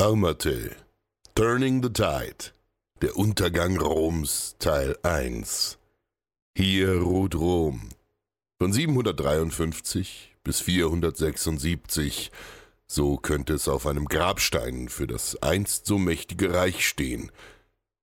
Almaty, 0.00 0.70
Turning 1.34 1.82
the 1.82 1.90
Tide, 1.90 2.52
der 3.02 3.16
Untergang 3.16 3.76
Roms, 3.78 4.56
Teil 4.58 4.96
1. 5.02 5.78
Hier 6.56 7.00
ruht 7.00 7.34
Rom. 7.34 7.88
Von 8.60 8.72
753 8.72 10.36
bis 10.44 10.60
476, 10.60 12.30
so 12.86 13.16
könnte 13.16 13.54
es 13.54 13.68
auf 13.68 13.86
einem 13.86 14.06
Grabstein 14.06 14.88
für 14.88 15.06
das 15.06 15.42
einst 15.42 15.86
so 15.86 15.98
mächtige 15.98 16.54
Reich 16.54 16.86
stehen. 16.86 17.30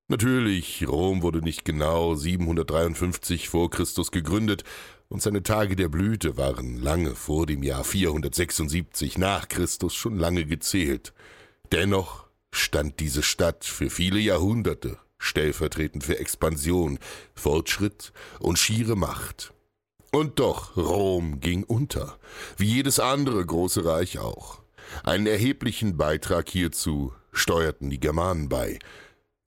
Natürlich, 0.07 0.87
Rom 0.87 1.23
wurde 1.23 1.39
nicht 1.39 1.65
genau 1.65 2.15
753 2.15 3.49
vor 3.49 3.69
Christus 3.69 4.11
gegründet, 4.11 4.63
und 5.07 5.21
seine 5.21 5.43
Tage 5.43 5.75
der 5.75 5.87
Blüte 5.87 6.35
waren 6.37 6.81
lange 6.81 7.15
vor 7.15 7.45
dem 7.45 7.61
Jahr 7.61 7.83
476 7.83 9.17
nach 9.17 9.47
Christus 9.47 9.93
schon 9.93 10.17
lange 10.17 10.45
gezählt. 10.45 11.13
Dennoch 11.71 12.25
stand 12.51 12.99
diese 12.99 13.21
Stadt 13.21 13.65
für 13.65 13.89
viele 13.89 14.19
Jahrhunderte 14.19 14.97
stellvertretend 15.17 16.03
für 16.03 16.19
Expansion, 16.19 16.99
Fortschritt 17.33 18.13
und 18.39 18.59
schiere 18.59 18.95
Macht. 18.95 19.53
Und 20.11 20.39
doch, 20.39 20.77
Rom 20.77 21.41
ging 21.41 21.63
unter, 21.63 22.17
wie 22.57 22.67
jedes 22.67 22.99
andere 22.99 23.45
große 23.45 23.83
Reich 23.83 24.19
auch. 24.19 24.61
Einen 25.03 25.27
erheblichen 25.27 25.97
Beitrag 25.97 26.49
hierzu 26.49 27.11
steuerten 27.33 27.89
die 27.89 27.99
Germanen 27.99 28.47
bei. 28.47 28.79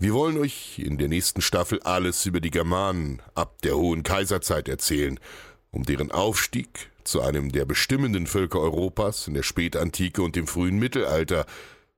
Wir 0.01 0.15
wollen 0.15 0.39
euch 0.39 0.79
in 0.79 0.97
der 0.97 1.09
nächsten 1.09 1.41
Staffel 1.41 1.81
alles 1.83 2.25
über 2.25 2.41
die 2.41 2.53
Germanen 2.53 3.21
ab 3.35 3.61
der 3.63 3.77
Hohen 3.77 4.05
Kaiserzeit 4.05 4.69
erzählen, 4.69 5.19
um 5.73 5.83
deren 5.83 6.13
Aufstieg 6.13 6.93
zu 7.03 7.21
einem 7.21 7.51
der 7.51 7.65
bestimmenden 7.65 8.29
Völker 8.29 8.61
Europas 8.61 9.27
in 9.27 9.35
der 9.35 9.43
Spätantike 9.43 10.23
und 10.23 10.37
dem 10.37 10.47
frühen 10.47 10.79
Mittelalter, 10.79 11.47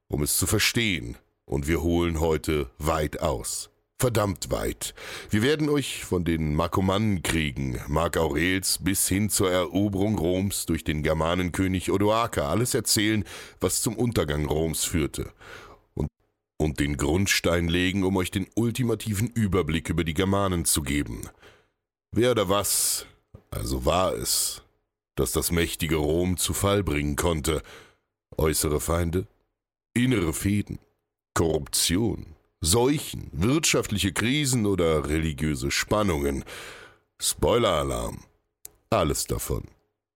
um 0.09 0.23
es 0.23 0.39
zu 0.39 0.47
verstehen, 0.47 1.19
und 1.45 1.69
wir 1.69 1.83
holen 1.83 2.20
heute 2.20 2.70
weit 2.79 3.20
aus. 3.20 3.69
Verdammt 3.98 4.51
weit. 4.51 4.95
Wir 5.29 5.42
werden 5.42 5.69
euch 5.69 6.03
von 6.03 6.25
den 6.25 6.55
Markomannenkriegen 6.55 7.81
Mark 7.87 8.17
Aurels 8.17 8.79
bis 8.81 9.09
hin 9.09 9.29
zur 9.29 9.51
Eroberung 9.51 10.17
Roms 10.17 10.64
durch 10.64 10.85
den 10.85 11.03
Germanenkönig 11.03 11.92
Odoaker 11.92 12.48
alles 12.48 12.73
erzählen, 12.73 13.25
was 13.61 13.83
zum 13.83 13.95
Untergang 13.95 14.47
Roms 14.47 14.85
führte. 14.85 15.31
Und, 16.61 16.78
den 16.78 16.98
Grundstein 16.98 17.69
legen, 17.69 18.05
um 18.05 18.19
euch 18.19 18.30
den 18.30 18.46
ultimativen 18.55 19.29
Überblick 19.29 19.89
über 19.89 20.05
die 20.05 20.12
Germanen 20.12 20.67
zu 20.67 20.83
geben. 20.83 21.23
Wer 22.12 22.33
oder 22.33 22.51
was, 22.51 23.07
also 23.51 23.86
war 23.86 24.12
es, 24.12 24.62
dass 25.14 25.33
das 25.33 25.51
mächtige 25.52 25.96
Rom 25.96 26.36
zu 26.36 26.52
Fall 26.52 26.83
bringen 26.83 27.17
konnte. 27.17 27.62
Äußere 28.36 28.79
Feinde, 28.79 29.27
innere 29.95 30.35
Fäden, 30.35 30.79
Korruption, 31.33 32.36
Seuchen, 32.61 33.30
wirtschaftliche 33.33 34.12
Krisen 34.12 34.67
oder 34.67 35.08
religiöse 35.08 35.70
Spannungen. 35.70 36.45
Spoiler-Alarm. 37.23 38.23
Alles 38.90 39.24
davon. 39.24 39.64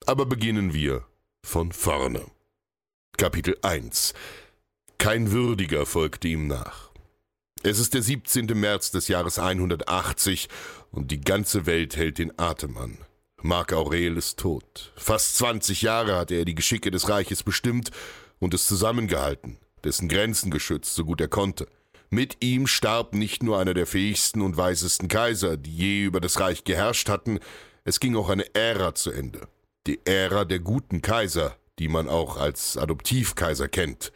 Aber 0.04 0.26
beginnen 0.26 0.74
wir 0.74 1.06
von 1.42 1.72
vorne. 1.72 2.26
Kapitel 3.16 3.56
1. 3.62 4.12
Kein 4.98 5.30
Würdiger 5.30 5.86
folgte 5.86 6.28
ihm 6.28 6.46
nach. 6.46 6.90
Es 7.62 7.78
ist 7.78 7.94
der 7.94 8.02
17. 8.02 8.46
März 8.46 8.90
des 8.90 9.08
Jahres 9.08 9.38
180 9.38 10.48
und 10.90 11.10
die 11.10 11.20
ganze 11.20 11.66
Welt 11.66 11.96
hält 11.96 12.18
den 12.18 12.38
Atem 12.38 12.76
an. 12.76 12.98
Mark 13.42 13.72
Aurel 13.72 14.16
ist 14.16 14.38
tot. 14.38 14.92
Fast 14.96 15.36
20 15.36 15.82
Jahre 15.82 16.16
hatte 16.16 16.34
er 16.34 16.44
die 16.44 16.54
Geschicke 16.54 16.90
des 16.90 17.08
Reiches 17.08 17.42
bestimmt 17.42 17.90
und 18.38 18.54
es 18.54 18.66
zusammengehalten, 18.66 19.58
dessen 19.82 20.08
Grenzen 20.08 20.50
geschützt, 20.50 20.94
so 20.94 21.04
gut 21.04 21.20
er 21.20 21.28
konnte. 21.28 21.66
Mit 22.10 22.44
ihm 22.44 22.66
starb 22.66 23.14
nicht 23.14 23.42
nur 23.42 23.58
einer 23.58 23.74
der 23.74 23.86
fähigsten 23.86 24.40
und 24.40 24.56
weisesten 24.56 25.08
Kaiser, 25.08 25.56
die 25.56 25.76
je 25.76 26.04
über 26.04 26.20
das 26.20 26.40
Reich 26.40 26.64
geherrscht 26.64 27.08
hatten, 27.08 27.38
es 27.84 28.00
ging 28.00 28.16
auch 28.16 28.30
eine 28.30 28.54
Ära 28.54 28.94
zu 28.94 29.10
Ende. 29.10 29.48
Die 29.86 30.00
Ära 30.06 30.44
der 30.44 30.60
guten 30.60 31.02
Kaiser, 31.02 31.56
die 31.78 31.88
man 31.88 32.08
auch 32.08 32.36
als 32.36 32.76
Adoptivkaiser 32.76 33.68
kennt. 33.68 34.12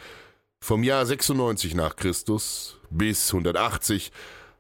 Vom 0.60 0.82
Jahr 0.82 1.06
96 1.06 1.74
nach 1.74 1.96
Christus 1.96 2.76
bis 2.90 3.32
180 3.32 4.12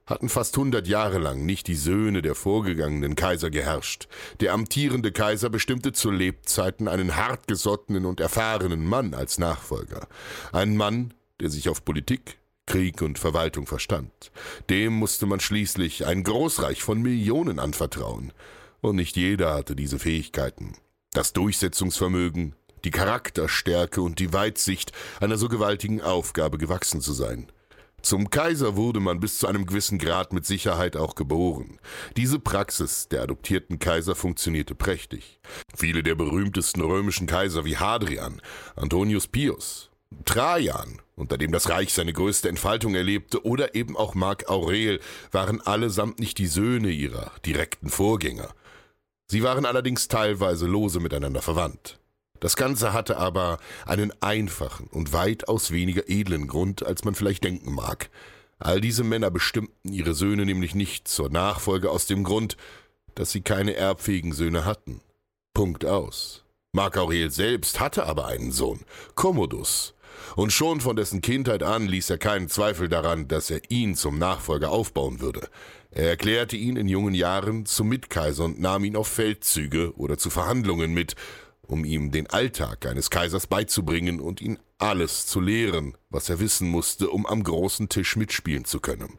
hatten 0.06 0.30
fast 0.30 0.56
hundert 0.56 0.88
Jahre 0.88 1.18
lang 1.18 1.44
nicht 1.44 1.66
die 1.66 1.74
Söhne 1.74 2.22
der 2.22 2.34
vorgegangenen 2.34 3.14
Kaiser 3.14 3.50
geherrscht. 3.50 4.08
Der 4.40 4.54
amtierende 4.54 5.12
Kaiser 5.12 5.50
bestimmte 5.50 5.92
zu 5.92 6.10
Lebzeiten 6.10 6.88
einen 6.88 7.14
hartgesottenen 7.16 8.06
und 8.06 8.20
erfahrenen 8.20 8.86
Mann 8.86 9.12
als 9.12 9.38
Nachfolger. 9.38 10.08
Ein 10.50 10.78
Mann, 10.78 11.12
der 11.40 11.50
sich 11.50 11.68
auf 11.68 11.84
Politik, 11.84 12.38
Krieg 12.64 13.02
und 13.02 13.18
Verwaltung 13.18 13.66
verstand. 13.66 14.30
Dem 14.70 14.94
musste 14.94 15.26
man 15.26 15.40
schließlich 15.40 16.06
ein 16.06 16.24
Großreich 16.24 16.82
von 16.82 17.02
Millionen 17.02 17.58
anvertrauen. 17.58 18.32
Und 18.80 18.96
nicht 18.96 19.16
jeder 19.16 19.52
hatte 19.52 19.76
diese 19.76 19.98
Fähigkeiten. 19.98 20.74
Das 21.12 21.34
Durchsetzungsvermögen, 21.34 22.54
die 22.84 22.90
Charakterstärke 22.90 24.02
und 24.02 24.18
die 24.18 24.32
Weitsicht, 24.32 24.92
einer 25.20 25.36
so 25.36 25.48
gewaltigen 25.48 26.00
Aufgabe 26.00 26.58
gewachsen 26.58 27.00
zu 27.00 27.12
sein. 27.12 27.50
Zum 28.00 28.30
Kaiser 28.30 28.76
wurde 28.76 29.00
man 29.00 29.18
bis 29.18 29.38
zu 29.38 29.48
einem 29.48 29.66
gewissen 29.66 29.98
Grad 29.98 30.32
mit 30.32 30.46
Sicherheit 30.46 30.96
auch 30.96 31.14
geboren. 31.14 31.80
Diese 32.16 32.38
Praxis 32.38 33.08
der 33.08 33.22
adoptierten 33.22 33.80
Kaiser 33.80 34.14
funktionierte 34.14 34.74
prächtig. 34.74 35.40
Viele 35.76 36.02
der 36.02 36.14
berühmtesten 36.14 36.80
römischen 36.80 37.26
Kaiser 37.26 37.64
wie 37.64 37.76
Hadrian, 37.76 38.40
Antonius 38.76 39.26
Pius, 39.26 39.90
Trajan, 40.24 41.02
unter 41.16 41.36
dem 41.38 41.52
das 41.52 41.68
Reich 41.68 41.92
seine 41.92 42.12
größte 42.12 42.48
Entfaltung 42.48 42.94
erlebte, 42.94 43.44
oder 43.44 43.74
eben 43.74 43.96
auch 43.96 44.14
Mark 44.14 44.48
Aurel, 44.48 45.00
waren 45.32 45.60
allesamt 45.60 46.20
nicht 46.20 46.38
die 46.38 46.46
Söhne 46.46 46.90
ihrer 46.90 47.32
direkten 47.44 47.90
Vorgänger. 47.90 48.54
Sie 49.26 49.42
waren 49.42 49.66
allerdings 49.66 50.08
teilweise 50.08 50.66
lose 50.66 51.00
miteinander 51.00 51.42
verwandt. 51.42 51.98
Das 52.40 52.56
Ganze 52.56 52.92
hatte 52.92 53.16
aber 53.16 53.58
einen 53.86 54.12
einfachen 54.20 54.86
und 54.88 55.12
weitaus 55.12 55.70
weniger 55.70 56.08
edlen 56.08 56.46
Grund, 56.46 56.84
als 56.84 57.04
man 57.04 57.14
vielleicht 57.14 57.44
denken 57.44 57.74
mag. 57.74 58.10
All 58.58 58.80
diese 58.80 59.04
Männer 59.04 59.30
bestimmten 59.30 59.92
ihre 59.92 60.14
Söhne 60.14 60.44
nämlich 60.44 60.74
nicht 60.74 61.08
zur 61.08 61.30
Nachfolge 61.30 61.90
aus 61.90 62.06
dem 62.06 62.24
Grund, 62.24 62.56
dass 63.14 63.30
sie 63.30 63.40
keine 63.40 63.74
erbfähigen 63.74 64.32
Söhne 64.32 64.64
hatten. 64.64 65.00
Punkt 65.54 65.84
aus. 65.84 66.44
Mark 66.72 66.96
Aurel 66.96 67.30
selbst 67.30 67.80
hatte 67.80 68.06
aber 68.06 68.26
einen 68.26 68.52
Sohn, 68.52 68.80
Commodus, 69.14 69.94
und 70.36 70.52
schon 70.52 70.80
von 70.80 70.96
dessen 70.96 71.20
Kindheit 71.20 71.62
an 71.62 71.86
ließ 71.86 72.10
er 72.10 72.18
keinen 72.18 72.48
Zweifel 72.48 72.88
daran, 72.88 73.28
dass 73.28 73.50
er 73.50 73.60
ihn 73.70 73.94
zum 73.94 74.18
Nachfolger 74.18 74.70
aufbauen 74.70 75.20
würde. 75.20 75.48
Er 75.90 76.10
erklärte 76.10 76.56
ihn 76.56 76.76
in 76.76 76.88
jungen 76.88 77.14
Jahren 77.14 77.66
zum 77.66 77.88
Mitkaiser 77.88 78.44
und 78.44 78.60
nahm 78.60 78.84
ihn 78.84 78.96
auf 78.96 79.08
Feldzüge 79.08 79.94
oder 79.96 80.18
zu 80.18 80.30
Verhandlungen 80.30 80.92
mit, 80.92 81.14
um 81.68 81.84
ihm 81.84 82.10
den 82.10 82.26
Alltag 82.28 82.86
eines 82.86 83.10
Kaisers 83.10 83.46
beizubringen 83.46 84.20
und 84.20 84.40
ihn 84.40 84.58
alles 84.78 85.26
zu 85.26 85.40
lehren, 85.40 85.96
was 86.10 86.28
er 86.28 86.40
wissen 86.40 86.68
musste, 86.68 87.10
um 87.10 87.26
am 87.26 87.44
großen 87.44 87.88
Tisch 87.88 88.16
mitspielen 88.16 88.64
zu 88.64 88.80
können. 88.80 89.18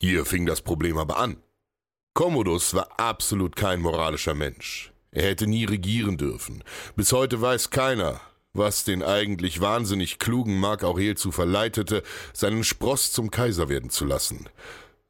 Hier 0.00 0.24
fing 0.24 0.46
das 0.46 0.62
Problem 0.62 0.96
aber 0.98 1.18
an. 1.18 1.36
Commodus 2.14 2.74
war 2.74 2.88
absolut 2.98 3.54
kein 3.54 3.80
moralischer 3.80 4.34
Mensch. 4.34 4.92
Er 5.12 5.24
hätte 5.24 5.46
nie 5.46 5.64
regieren 5.64 6.16
dürfen. 6.16 6.64
Bis 6.96 7.12
heute 7.12 7.40
weiß 7.40 7.70
keiner, 7.70 8.20
was 8.52 8.84
den 8.84 9.02
eigentlich 9.02 9.60
wahnsinnig 9.60 10.18
klugen 10.18 10.58
Mark 10.58 10.82
Aurel 10.82 11.16
zu 11.16 11.32
verleitete, 11.32 12.02
seinen 12.32 12.64
Spross 12.64 13.12
zum 13.12 13.30
Kaiser 13.30 13.68
werden 13.68 13.90
zu 13.90 14.04
lassen. 14.04 14.48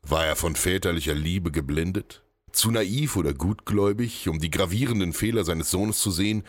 War 0.02 0.26
er 0.26 0.36
von 0.36 0.56
väterlicher 0.56 1.14
Liebe 1.14 1.50
geblendet? 1.50 2.22
Zu 2.52 2.70
naiv 2.70 3.16
oder 3.16 3.34
gutgläubig, 3.34 4.28
um 4.28 4.38
die 4.38 4.50
gravierenden 4.50 5.12
Fehler 5.12 5.44
seines 5.44 5.70
Sohnes 5.70 6.00
zu 6.00 6.10
sehen? 6.10 6.44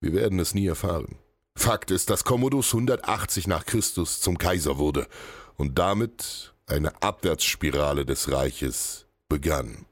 Wir 0.00 0.12
werden 0.12 0.38
es 0.38 0.54
nie 0.54 0.66
erfahren. 0.66 1.16
Fakt 1.54 1.90
ist, 1.90 2.10
dass 2.10 2.24
Commodus 2.24 2.72
180 2.72 3.46
nach 3.46 3.66
Christus 3.66 4.20
zum 4.20 4.38
Kaiser 4.38 4.78
wurde 4.78 5.06
und 5.56 5.78
damit 5.78 6.54
eine 6.66 7.02
Abwärtsspirale 7.02 8.06
des 8.06 8.30
Reiches 8.30 9.06
begann. 9.28 9.86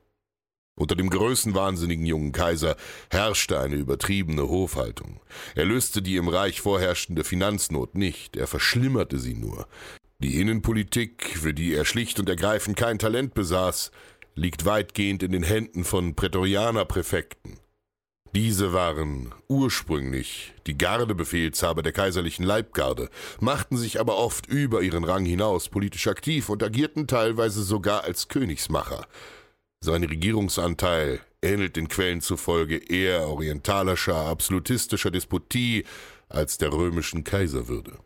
Unter 0.76 0.96
dem 0.96 1.10
größenwahnsinnigen 1.10 2.06
jungen 2.06 2.32
Kaiser 2.32 2.74
herrschte 3.10 3.60
eine 3.60 3.74
übertriebene 3.74 4.48
Hofhaltung. 4.48 5.20
Er 5.54 5.66
löste 5.66 6.00
die 6.00 6.16
im 6.16 6.28
Reich 6.28 6.62
vorherrschende 6.62 7.22
Finanznot 7.22 7.94
nicht, 7.94 8.36
er 8.36 8.46
verschlimmerte 8.46 9.18
sie 9.18 9.34
nur. 9.34 9.68
Die 10.20 10.40
Innenpolitik, 10.40 11.36
für 11.38 11.52
die 11.52 11.74
er 11.74 11.84
schlicht 11.84 12.18
und 12.18 12.28
ergreifend 12.28 12.78
kein 12.78 12.98
Talent 12.98 13.34
besaß, 13.34 13.90
liegt 14.40 14.64
weitgehend 14.64 15.22
in 15.22 15.32
den 15.32 15.42
Händen 15.42 15.84
von 15.84 16.14
Prätorianerpräfekten. 16.14 17.58
Diese 18.34 18.72
waren 18.72 19.34
ursprünglich 19.48 20.54
die 20.66 20.78
Gardebefehlshaber 20.78 21.82
der 21.82 21.92
kaiserlichen 21.92 22.46
Leibgarde, 22.46 23.10
machten 23.40 23.76
sich 23.76 24.00
aber 24.00 24.16
oft 24.16 24.46
über 24.46 24.80
ihren 24.80 25.04
Rang 25.04 25.26
hinaus 25.26 25.68
politisch 25.68 26.06
aktiv 26.06 26.48
und 26.48 26.62
agierten 26.62 27.06
teilweise 27.06 27.62
sogar 27.62 28.04
als 28.04 28.28
Königsmacher. 28.28 29.06
Sein 29.84 30.04
Regierungsanteil 30.04 31.20
ähnelt 31.42 31.76
den 31.76 31.88
Quellen 31.88 32.22
zufolge 32.22 32.78
eher 32.78 33.28
orientalischer, 33.28 34.16
absolutistischer 34.16 35.10
Despotie 35.10 35.84
als 36.30 36.56
der 36.56 36.72
römischen 36.72 37.24
Kaiserwürde. 37.24 37.98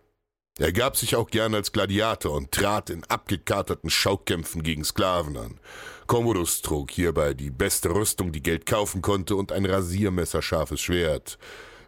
Er 0.58 0.72
gab 0.72 0.96
sich 0.96 1.16
auch 1.16 1.30
gern 1.30 1.52
als 1.54 1.72
Gladiator 1.72 2.32
und 2.32 2.52
trat 2.52 2.88
in 2.88 3.02
abgekaterten 3.04 3.90
Schaukämpfen 3.90 4.62
gegen 4.62 4.84
Sklaven 4.84 5.36
an. 5.36 5.58
Commodus 6.06 6.62
trug 6.62 6.92
hierbei 6.92 7.34
die 7.34 7.50
beste 7.50 7.90
Rüstung, 7.92 8.30
die 8.30 8.42
Geld 8.42 8.64
kaufen 8.64 9.02
konnte, 9.02 9.34
und 9.34 9.50
ein 9.50 9.66
rasiermesserscharfes 9.66 10.80
Schwert. 10.80 11.38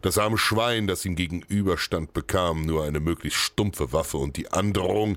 Das 0.03 0.19
arme 0.19 0.37
Schwein, 0.37 0.89
das 0.89 1.05
ihm 1.05 1.15
gegenüberstand, 1.15 2.13
bekam 2.13 2.63
nur 2.63 2.85
eine 2.85 2.99
möglichst 2.99 3.39
stumpfe 3.39 3.93
Waffe 3.93 4.19
und 4.19 4.37
die 4.37 4.51
Androhung, 4.51 5.17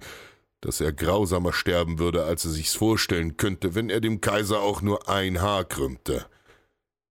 dass 0.61 0.79
er 0.79 0.93
grausamer 0.93 1.53
sterben 1.53 1.97
würde, 1.97 2.25
als 2.25 2.45
er 2.45 2.51
sich's 2.51 2.75
vorstellen 2.75 3.37
könnte, 3.37 3.73
wenn 3.73 3.89
er 3.89 4.01
dem 4.01 4.21
Kaiser 4.21 4.61
auch 4.61 4.81
nur 4.81 5.09
ein 5.09 5.41
Haar 5.41 5.65
krümmte. 5.65 6.27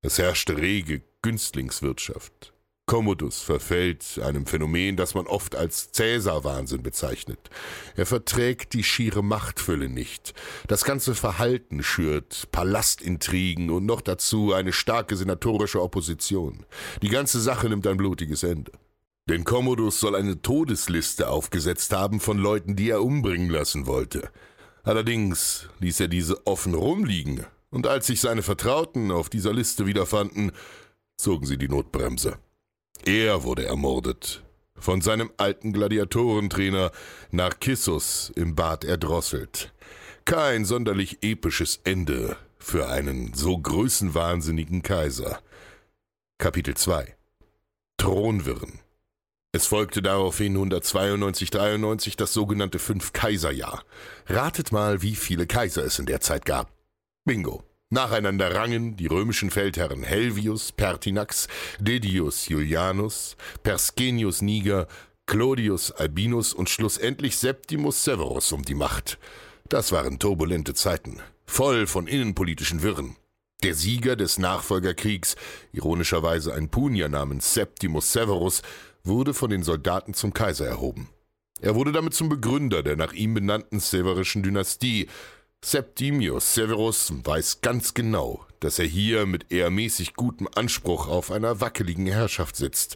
Es 0.01 0.19
herrschte 0.19 0.57
rege 0.57 1.01
Günstlingswirtschaft. 1.23 2.53
Commodus 2.87 3.41
verfällt 3.41 4.17
einem 4.23 4.45
Phänomen, 4.45 4.95
das 4.95 5.13
man 5.13 5.27
oft 5.27 5.57
als 5.57 5.91
Cäsar-Wahnsinn 5.91 6.83
bezeichnet. 6.83 7.49
Er 7.97 8.05
verträgt 8.05 8.71
die 8.71 8.83
schiere 8.83 9.21
Machtfülle 9.21 9.89
nicht. 9.89 10.33
Das 10.69 10.85
ganze 10.85 11.13
Verhalten 11.13 11.83
schürt 11.83 12.47
Palastintrigen 12.53 13.69
und 13.71 13.85
noch 13.85 13.99
dazu 13.99 14.53
eine 14.53 14.71
starke 14.71 15.17
senatorische 15.17 15.81
Opposition. 15.81 16.65
Die 17.01 17.09
ganze 17.09 17.41
Sache 17.41 17.67
nimmt 17.67 17.85
ein 17.87 17.97
blutiges 17.97 18.43
Ende. 18.43 18.71
Denn 19.29 19.43
Commodus 19.43 19.99
soll 19.99 20.15
eine 20.15 20.41
Todesliste 20.41 21.29
aufgesetzt 21.29 21.91
haben 21.91 22.21
von 22.21 22.37
Leuten, 22.37 22.77
die 22.77 22.89
er 22.89 23.03
umbringen 23.03 23.49
lassen 23.49 23.85
wollte. 23.85 24.31
Allerdings 24.83 25.67
ließ 25.79 25.99
er 25.99 26.07
diese 26.07 26.47
offen 26.47 26.73
rumliegen, 26.73 27.45
und 27.69 27.85
als 27.85 28.07
sich 28.07 28.21
seine 28.21 28.43
Vertrauten 28.43 29.11
auf 29.11 29.27
dieser 29.29 29.51
Liste 29.51 29.85
wiederfanden, 29.85 30.53
zogen 31.17 31.45
sie 31.45 31.57
die 31.57 31.67
Notbremse. 31.67 32.37
Er 33.05 33.43
wurde 33.43 33.65
ermordet, 33.65 34.43
von 34.75 35.01
seinem 35.01 35.31
alten 35.37 35.73
Gladiatorentrainer 35.73 36.91
Narkissus 37.31 38.31
im 38.35 38.55
Bad 38.55 38.83
erdrosselt. 38.83 39.73
Kein 40.25 40.65
sonderlich 40.65 41.19
episches 41.21 41.79
Ende 41.83 42.37
für 42.59 42.89
einen 42.89 43.33
so 43.33 43.57
größenwahnsinnigen 43.57 44.83
Kaiser. 44.83 45.39
Kapitel 46.37 46.75
2 46.75 47.15
Thronwirren 47.97 48.79
es 49.57 49.65
folgte 49.65 50.03
daraufhin 50.03 50.55
192-93 50.55 52.15
das 52.15 52.31
sogenannte 52.31 52.77
Fünf-Kaiser-Jahr. 52.77 53.83
Ratet 54.27 54.71
mal, 54.71 55.01
wie 55.01 55.15
viele 55.15 55.47
Kaiser 55.47 55.83
es 55.83 55.97
in 55.97 56.05
der 56.05 56.21
Zeit 56.21 56.45
gab. 56.45 56.69
Bingo. 57.25 57.63
Nacheinander 57.89 58.53
rangen 58.53 58.97
die 58.97 59.07
römischen 59.07 59.49
Feldherren 59.49 60.03
Helvius 60.03 60.73
Pertinax, 60.73 61.47
Dedius 61.79 62.49
Julianus, 62.49 63.37
Perskenius 63.63 64.41
Niger, 64.41 64.87
Clodius 65.25 65.91
Albinus 65.91 66.53
und 66.53 66.69
schlussendlich 66.69 67.37
Septimus 67.37 68.03
Severus 68.03 68.51
um 68.51 68.63
die 68.63 68.73
Macht. 68.73 69.17
Das 69.69 69.93
waren 69.93 70.19
turbulente 70.19 70.73
Zeiten, 70.73 71.21
voll 71.45 71.87
von 71.87 72.07
innenpolitischen 72.07 72.81
Wirren. 72.81 73.15
Der 73.63 73.73
Sieger 73.73 74.17
des 74.17 74.37
Nachfolgerkriegs, 74.37 75.37
ironischerweise 75.71 76.53
ein 76.53 76.67
Punier 76.67 77.07
namens 77.07 77.53
Septimus 77.53 78.11
Severus, 78.11 78.63
wurde 79.05 79.33
von 79.33 79.49
den 79.49 79.63
Soldaten 79.63 80.13
zum 80.13 80.33
Kaiser 80.33 80.67
erhoben. 80.67 81.09
Er 81.59 81.73
wurde 81.73 81.91
damit 81.91 82.13
zum 82.13 82.29
Begründer 82.29 82.83
der 82.83 82.95
nach 82.97 83.13
ihm 83.13 83.33
benannten 83.33 83.79
severischen 83.79 84.43
Dynastie. 84.43 85.07
Septimius 85.69 86.53
Severus 86.53 87.11
weiß 87.25 87.59
ganz 87.59 87.93
genau, 87.93 88.45
dass 88.61 88.79
er 88.79 88.85
hier 88.85 89.25
mit 89.25 89.51
eher 89.51 89.69
mäßig 89.69 90.13
gutem 90.13 90.47
Anspruch 90.55 91.09
auf 91.09 91.29
einer 91.29 91.59
wackeligen 91.59 92.07
Herrschaft 92.07 92.55
sitzt. 92.55 92.95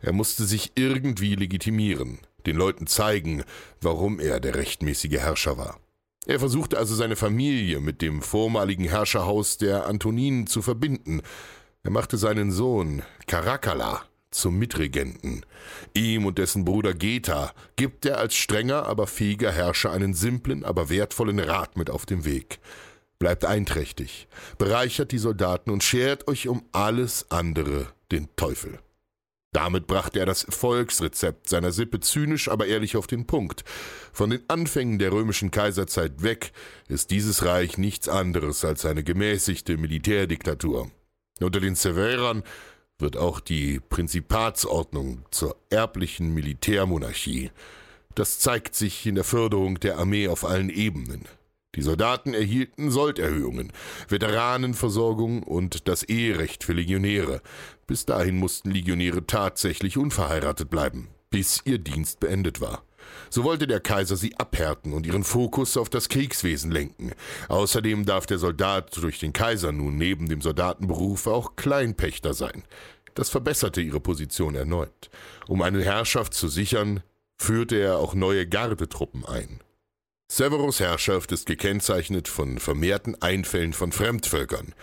Er 0.00 0.12
musste 0.12 0.44
sich 0.44 0.70
irgendwie 0.76 1.34
legitimieren, 1.34 2.20
den 2.46 2.54
Leuten 2.54 2.86
zeigen, 2.86 3.42
warum 3.80 4.20
er 4.20 4.38
der 4.38 4.54
rechtmäßige 4.54 5.18
Herrscher 5.18 5.58
war. 5.58 5.80
Er 6.24 6.38
versuchte 6.38 6.78
also 6.78 6.94
seine 6.94 7.16
Familie 7.16 7.80
mit 7.80 8.00
dem 8.00 8.22
vormaligen 8.22 8.84
Herrscherhaus 8.84 9.58
der 9.58 9.86
Antoninen 9.86 10.46
zu 10.46 10.62
verbinden. 10.62 11.20
Er 11.82 11.90
machte 11.90 12.16
seinen 12.16 12.52
Sohn 12.52 13.02
Caracalla 13.26 14.04
zum 14.34 14.58
Mitregenten. 14.58 15.46
Ihm 15.94 16.26
und 16.26 16.38
dessen 16.38 16.64
Bruder 16.64 16.94
Geta 16.94 17.52
gibt 17.76 18.04
er 18.04 18.18
als 18.18 18.34
strenger, 18.34 18.86
aber 18.86 19.06
fähiger 19.06 19.52
Herrscher 19.52 19.92
einen 19.92 20.14
simplen, 20.14 20.64
aber 20.64 20.90
wertvollen 20.90 21.38
Rat 21.38 21.76
mit 21.76 21.90
auf 21.90 22.04
dem 22.04 22.24
Weg. 22.24 22.58
Bleibt 23.18 23.44
einträchtig, 23.44 24.28
bereichert 24.58 25.12
die 25.12 25.18
Soldaten 25.18 25.70
und 25.70 25.82
schert 25.82 26.28
euch 26.28 26.48
um 26.48 26.64
alles 26.72 27.30
andere 27.30 27.86
den 28.10 28.28
Teufel. 28.36 28.80
Damit 29.54 29.86
brachte 29.86 30.18
er 30.18 30.26
das 30.26 30.44
Volksrezept 30.48 31.48
seiner 31.48 31.70
Sippe 31.70 32.00
zynisch, 32.00 32.48
aber 32.48 32.66
ehrlich 32.66 32.96
auf 32.96 33.06
den 33.06 33.24
Punkt. 33.24 33.62
Von 34.12 34.30
den 34.30 34.42
Anfängen 34.48 34.98
der 34.98 35.12
römischen 35.12 35.52
Kaiserzeit 35.52 36.24
weg 36.24 36.50
ist 36.88 37.12
dieses 37.12 37.44
Reich 37.44 37.78
nichts 37.78 38.08
anderes 38.08 38.64
als 38.64 38.84
eine 38.84 39.04
gemäßigte 39.04 39.76
Militärdiktatur. 39.76 40.90
Unter 41.40 41.60
den 41.60 41.76
Severern 41.76 42.42
wird 42.98 43.16
auch 43.16 43.40
die 43.40 43.80
Prinzipatsordnung 43.80 45.24
zur 45.30 45.56
erblichen 45.70 46.32
Militärmonarchie. 46.32 47.50
Das 48.14 48.38
zeigt 48.38 48.74
sich 48.74 49.06
in 49.06 49.16
der 49.16 49.24
Förderung 49.24 49.80
der 49.80 49.98
Armee 49.98 50.28
auf 50.28 50.44
allen 50.44 50.70
Ebenen. 50.70 51.24
Die 51.74 51.82
Soldaten 51.82 52.34
erhielten 52.34 52.90
Solderhöhungen, 52.90 53.72
Veteranenversorgung 54.08 55.42
und 55.42 55.88
das 55.88 56.04
Eherecht 56.04 56.62
für 56.62 56.72
Legionäre. 56.72 57.42
Bis 57.88 58.06
dahin 58.06 58.36
mussten 58.36 58.70
Legionäre 58.70 59.26
tatsächlich 59.26 59.96
unverheiratet 59.98 60.70
bleiben, 60.70 61.08
bis 61.30 61.62
ihr 61.64 61.78
Dienst 61.78 62.20
beendet 62.20 62.60
war. 62.60 62.84
So 63.30 63.44
wollte 63.44 63.66
der 63.66 63.80
Kaiser 63.80 64.16
sie 64.16 64.36
abhärten 64.36 64.92
und 64.92 65.06
ihren 65.06 65.24
Fokus 65.24 65.76
auf 65.76 65.88
das 65.88 66.08
Kriegswesen 66.08 66.70
lenken. 66.70 67.12
Außerdem 67.48 68.04
darf 68.04 68.26
der 68.26 68.38
Soldat 68.38 68.96
durch 68.96 69.18
den 69.18 69.32
Kaiser 69.32 69.72
nun 69.72 69.96
neben 69.96 70.28
dem 70.28 70.40
Soldatenberuf 70.40 71.26
auch 71.26 71.56
Kleinpächter 71.56 72.34
sein. 72.34 72.62
Das 73.14 73.30
verbesserte 73.30 73.80
ihre 73.80 74.00
Position 74.00 74.54
erneut. 74.54 75.10
Um 75.46 75.62
eine 75.62 75.82
Herrschaft 75.82 76.34
zu 76.34 76.48
sichern, 76.48 77.02
führte 77.36 77.76
er 77.76 77.98
auch 77.98 78.14
neue 78.14 78.46
Gardetruppen 78.46 79.24
ein. 79.24 79.60
Severus 80.30 80.80
Herrschaft 80.80 81.32
ist 81.32 81.46
gekennzeichnet 81.46 82.28
von 82.28 82.58
vermehrten 82.58 83.20
Einfällen 83.20 83.72
von 83.72 83.92
Fremdvölkern. 83.92 84.74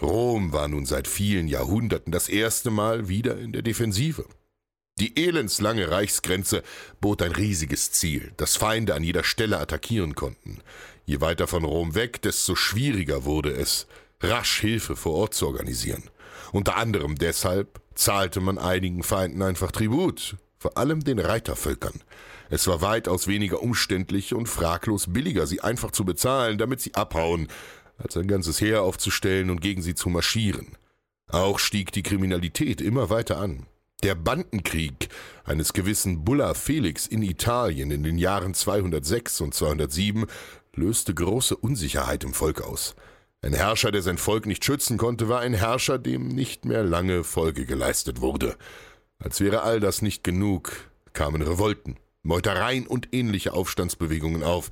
Rom 0.00 0.52
war 0.52 0.68
nun 0.68 0.86
seit 0.86 1.08
vielen 1.08 1.48
Jahrhunderten 1.48 2.12
das 2.12 2.28
erste 2.28 2.70
Mal 2.70 3.08
wieder 3.08 3.38
in 3.38 3.52
der 3.52 3.62
Defensive. 3.62 4.24
Die 5.00 5.18
elendslange 5.18 5.90
Reichsgrenze 5.90 6.62
bot 7.00 7.22
ein 7.22 7.32
riesiges 7.32 7.90
Ziel, 7.90 8.32
das 8.36 8.58
Feinde 8.58 8.94
an 8.94 9.02
jeder 9.02 9.24
Stelle 9.24 9.58
attackieren 9.58 10.14
konnten. 10.14 10.58
Je 11.06 11.22
weiter 11.22 11.46
von 11.46 11.64
Rom 11.64 11.94
weg, 11.94 12.20
desto 12.20 12.54
schwieriger 12.54 13.24
wurde 13.24 13.50
es, 13.50 13.86
rasch 14.20 14.60
Hilfe 14.60 14.96
vor 14.96 15.14
Ort 15.14 15.34
zu 15.34 15.46
organisieren. 15.46 16.10
Unter 16.52 16.76
anderem 16.76 17.14
deshalb 17.14 17.80
zahlte 17.94 18.40
man 18.40 18.58
einigen 18.58 19.02
Feinden 19.02 19.40
einfach 19.40 19.72
Tribut, 19.72 20.36
vor 20.58 20.76
allem 20.76 21.02
den 21.02 21.18
Reitervölkern. 21.18 22.02
Es 22.50 22.66
war 22.66 22.82
weitaus 22.82 23.26
weniger 23.26 23.62
umständlich 23.62 24.34
und 24.34 24.50
fraglos 24.50 25.06
billiger, 25.10 25.46
sie 25.46 25.62
einfach 25.62 25.92
zu 25.92 26.04
bezahlen, 26.04 26.58
damit 26.58 26.82
sie 26.82 26.94
abhauen, 26.94 27.48
als 27.96 28.18
ein 28.18 28.28
ganzes 28.28 28.60
Heer 28.60 28.82
aufzustellen 28.82 29.48
und 29.48 29.62
gegen 29.62 29.80
sie 29.80 29.94
zu 29.94 30.10
marschieren. 30.10 30.76
Auch 31.28 31.58
stieg 31.58 31.90
die 31.90 32.02
Kriminalität 32.02 32.82
immer 32.82 33.08
weiter 33.08 33.38
an. 33.38 33.66
Der 34.02 34.14
Bandenkrieg 34.14 35.10
eines 35.44 35.74
gewissen 35.74 36.24
Bulla 36.24 36.54
Felix 36.54 37.06
in 37.06 37.22
Italien 37.22 37.90
in 37.90 38.02
den 38.02 38.16
Jahren 38.16 38.54
206 38.54 39.42
und 39.42 39.52
207 39.52 40.24
löste 40.74 41.12
große 41.12 41.54
Unsicherheit 41.54 42.24
im 42.24 42.32
Volk 42.32 42.62
aus. 42.62 42.94
Ein 43.42 43.52
Herrscher, 43.52 43.90
der 43.90 44.00
sein 44.00 44.16
Volk 44.16 44.46
nicht 44.46 44.64
schützen 44.64 44.96
konnte, 44.96 45.28
war 45.28 45.40
ein 45.40 45.52
Herrscher, 45.52 45.98
dem 45.98 46.28
nicht 46.28 46.64
mehr 46.64 46.82
lange 46.82 47.24
Folge 47.24 47.66
geleistet 47.66 48.22
wurde. 48.22 48.56
Als 49.18 49.40
wäre 49.40 49.62
all 49.62 49.80
das 49.80 50.00
nicht 50.00 50.24
genug, 50.24 50.72
kamen 51.12 51.42
Revolten, 51.42 51.96
Meutereien 52.22 52.86
und 52.86 53.08
ähnliche 53.12 53.52
Aufstandsbewegungen 53.52 54.42
auf. 54.42 54.70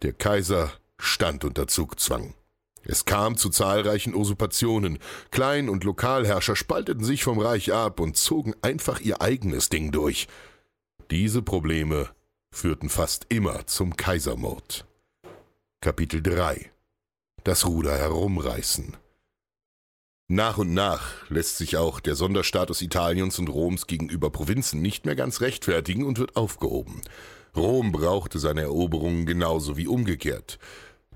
Der 0.00 0.14
Kaiser 0.14 0.72
stand 0.98 1.44
unter 1.44 1.66
Zugzwang. 1.66 2.34
Es 2.84 3.04
kam 3.04 3.36
zu 3.36 3.48
zahlreichen 3.50 4.14
Usurpationen. 4.14 4.98
Klein- 5.30 5.68
und 5.68 5.84
Lokalherrscher 5.84 6.56
spalteten 6.56 7.04
sich 7.04 7.24
vom 7.24 7.38
Reich 7.38 7.72
ab 7.72 8.00
und 8.00 8.16
zogen 8.16 8.54
einfach 8.62 9.00
ihr 9.00 9.22
eigenes 9.22 9.68
Ding 9.68 9.92
durch. 9.92 10.28
Diese 11.10 11.42
Probleme 11.42 12.10
führten 12.50 12.88
fast 12.88 13.26
immer 13.28 13.66
zum 13.66 13.96
Kaisermord. 13.96 14.86
Kapitel 15.80 16.22
3 16.22 16.70
Das 17.44 17.66
Ruder 17.66 17.96
herumreißen 17.96 18.96
nach 20.34 20.56
und 20.56 20.72
nach 20.72 21.28
lässt 21.28 21.58
sich 21.58 21.76
auch 21.76 22.00
der 22.00 22.14
Sonderstatus 22.14 22.80
Italiens 22.80 23.38
und 23.38 23.48
Roms 23.48 23.86
gegenüber 23.86 24.30
Provinzen 24.30 24.80
nicht 24.80 25.04
mehr 25.04 25.14
ganz 25.14 25.42
rechtfertigen 25.42 26.06
und 26.06 26.18
wird 26.18 26.36
aufgehoben. 26.36 27.02
Rom 27.54 27.92
brauchte 27.92 28.38
seine 28.38 28.62
Eroberungen 28.62 29.26
genauso 29.26 29.76
wie 29.76 29.86
umgekehrt. 29.86 30.58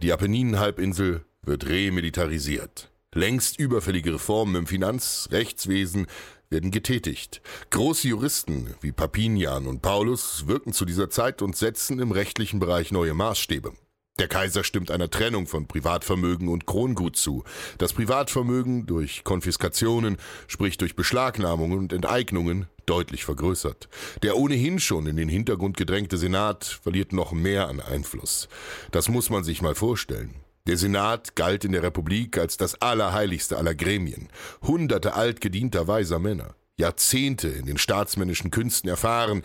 Die 0.03 0.13
Apenninenhalbinsel 0.13 1.25
wird 1.47 1.67
remilitarisiert. 1.67 2.91
Längst 3.15 3.59
überfällige 3.59 4.15
Reformen 4.15 4.57
im 4.57 4.67
Finanz-, 4.67 5.29
Rechtswesen 5.31 6.07
werden 6.51 6.71
getätigt. 6.71 7.41
Große 7.71 8.09
Juristen 8.09 8.75
wie 8.81 8.93
Papinian 8.93 9.67
und 9.67 9.83
Paulus 9.83 10.47
wirken 10.47 10.73
zu 10.73 10.85
dieser 10.85 11.11
Zeit 11.11 11.43
und 11.43 11.57
setzen 11.57 11.99
im 11.99 12.13
rechtlichen 12.13 12.61
Bereich 12.61 12.93
neue 12.93 13.15
Maßstäbe. 13.15 13.73
Der 14.19 14.29
Kaiser 14.29 14.65
stimmt 14.65 14.91
einer 14.91 15.11
Trennung 15.11 15.47
von 15.47 15.67
Privatvermögen 15.67 16.49
und 16.49 16.67
Krongut 16.67 17.17
zu. 17.17 17.45
Das 17.77 17.93
Privatvermögen 17.93 18.87
durch 18.87 19.25
Konfiskationen, 19.25 20.17
sprich 20.47 20.79
durch 20.79 20.97
Beschlagnahmungen 20.97 21.79
und 21.79 21.93
Enteignungen, 21.93 22.67
deutlich 22.87 23.25
vergrößert. 23.25 23.89
Der 24.23 24.37
ohnehin 24.37 24.79
schon 24.79 25.07
in 25.07 25.17
den 25.17 25.29
Hintergrund 25.29 25.77
gedrängte 25.77 26.17
Senat 26.17 26.65
verliert 26.65 27.13
noch 27.13 27.33
mehr 27.33 27.69
an 27.69 27.81
Einfluss. 27.81 28.49
Das 28.91 29.09
muss 29.09 29.29
man 29.29 29.45
sich 29.45 29.61
mal 29.61 29.75
vorstellen. 29.75 30.46
Der 30.67 30.77
Senat 30.77 31.37
galt 31.37 31.65
in 31.65 31.73
der 31.73 31.83
Republik 31.83 32.39
als 32.39 32.57
das 32.57 32.81
allerheiligste 32.83 33.57
aller 33.57 33.75
Gremien. 33.75 34.29
Hunderte 34.63 35.15
altgedienter 35.15 35.87
weiser 35.87 36.19
Männer, 36.19 36.57
Jahrzehnte 36.77 37.49
in 37.49 37.67
den 37.67 37.79
staatsmännischen 37.79 38.51
Künsten 38.51 38.89
erfahren, 38.91 39.43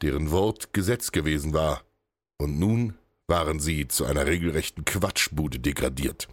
deren 0.00 0.30
Wort 0.30 0.72
Gesetz 0.72 1.12
gewesen 1.12 1.52
war. 1.52 1.82
Und 2.38 2.58
nun 2.58 2.94
waren 3.26 3.60
sie 3.60 3.86
zu 3.86 4.06
einer 4.06 4.26
regelrechten 4.26 4.84
Quatschbude 4.84 5.58
degradiert. 5.58 6.28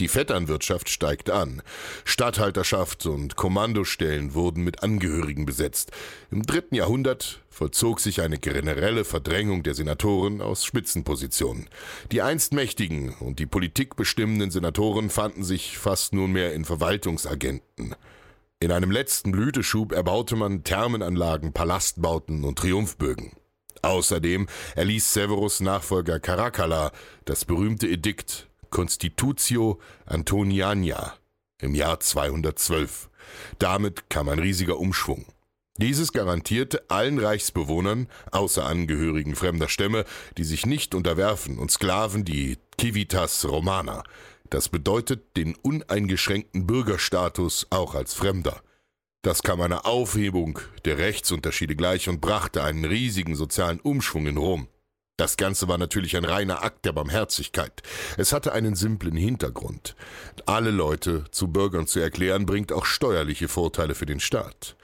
Die 0.00 0.08
Vetternwirtschaft 0.08 0.88
steigt 0.88 1.30
an. 1.30 1.62
Statthalterschaft 2.04 3.06
und 3.06 3.36
Kommandostellen 3.36 4.34
wurden 4.34 4.64
mit 4.64 4.82
Angehörigen 4.82 5.46
besetzt. 5.46 5.92
Im 6.30 6.42
dritten 6.42 6.74
Jahrhundert 6.74 7.42
vollzog 7.50 8.00
sich 8.00 8.20
eine 8.20 8.38
generelle 8.38 9.04
Verdrängung 9.04 9.62
der 9.62 9.74
Senatoren 9.74 10.40
aus 10.40 10.64
Spitzenpositionen. 10.64 11.68
Die 12.10 12.22
einst 12.22 12.52
mächtigen 12.52 13.14
und 13.20 13.38
die 13.38 13.46
Politik 13.46 13.94
bestimmenden 13.94 14.50
Senatoren 14.50 15.10
fanden 15.10 15.44
sich 15.44 15.78
fast 15.78 16.14
nunmehr 16.14 16.52
in 16.52 16.64
Verwaltungsagenten. 16.64 17.94
In 18.58 18.72
einem 18.72 18.90
letzten 18.90 19.30
Blüteschub 19.30 19.92
erbaute 19.92 20.36
man 20.36 20.64
Thermenanlagen, 20.64 21.52
Palastbauten 21.52 22.44
und 22.44 22.58
Triumphbögen. 22.58 23.32
Außerdem 23.82 24.46
erließ 24.74 25.12
Severus 25.12 25.60
Nachfolger 25.60 26.18
Caracalla 26.18 26.92
das 27.24 27.44
berühmte 27.44 27.88
Edikt 27.88 28.48
Constitutio 28.72 29.78
Antoniania 30.06 31.14
im 31.60 31.76
Jahr 31.76 32.00
212. 32.00 33.10
Damit 33.60 34.10
kam 34.10 34.28
ein 34.28 34.40
riesiger 34.40 34.78
Umschwung. 34.78 35.26
Dieses 35.76 36.12
garantierte 36.12 36.90
allen 36.90 37.18
Reichsbewohnern, 37.18 38.08
außer 38.30 38.66
Angehörigen 38.66 39.36
fremder 39.36 39.68
Stämme, 39.68 40.04
die 40.38 40.44
sich 40.44 40.66
nicht 40.66 40.94
unterwerfen, 40.94 41.58
und 41.58 41.70
Sklaven 41.70 42.24
die 42.24 42.58
Civitas 42.80 43.44
Romana. 43.44 44.02
Das 44.50 44.68
bedeutet 44.68 45.36
den 45.36 45.54
uneingeschränkten 45.54 46.66
Bürgerstatus 46.66 47.66
auch 47.70 47.94
als 47.94 48.14
Fremder. 48.14 48.60
Das 49.22 49.42
kam 49.42 49.60
einer 49.60 49.86
Aufhebung 49.86 50.58
der 50.84 50.98
Rechtsunterschiede 50.98 51.76
gleich 51.76 52.08
und 52.08 52.20
brachte 52.20 52.64
einen 52.64 52.84
riesigen 52.84 53.36
sozialen 53.36 53.80
Umschwung 53.80 54.26
in 54.26 54.36
Rom. 54.36 54.66
Das 55.22 55.36
Ganze 55.36 55.68
war 55.68 55.78
natürlich 55.78 56.16
ein 56.16 56.24
reiner 56.24 56.64
Akt 56.64 56.84
der 56.84 56.90
Barmherzigkeit. 56.90 57.84
Es 58.16 58.32
hatte 58.32 58.52
einen 58.54 58.74
simplen 58.74 59.14
Hintergrund. 59.14 59.94
Alle 60.46 60.72
Leute 60.72 61.26
zu 61.30 61.46
Bürgern 61.46 61.86
zu 61.86 62.00
erklären, 62.00 62.44
bringt 62.44 62.72
auch 62.72 62.84
steuerliche 62.84 63.46
Vorteile 63.46 63.94
für 63.94 64.04
den 64.04 64.18
Staat. 64.18 64.74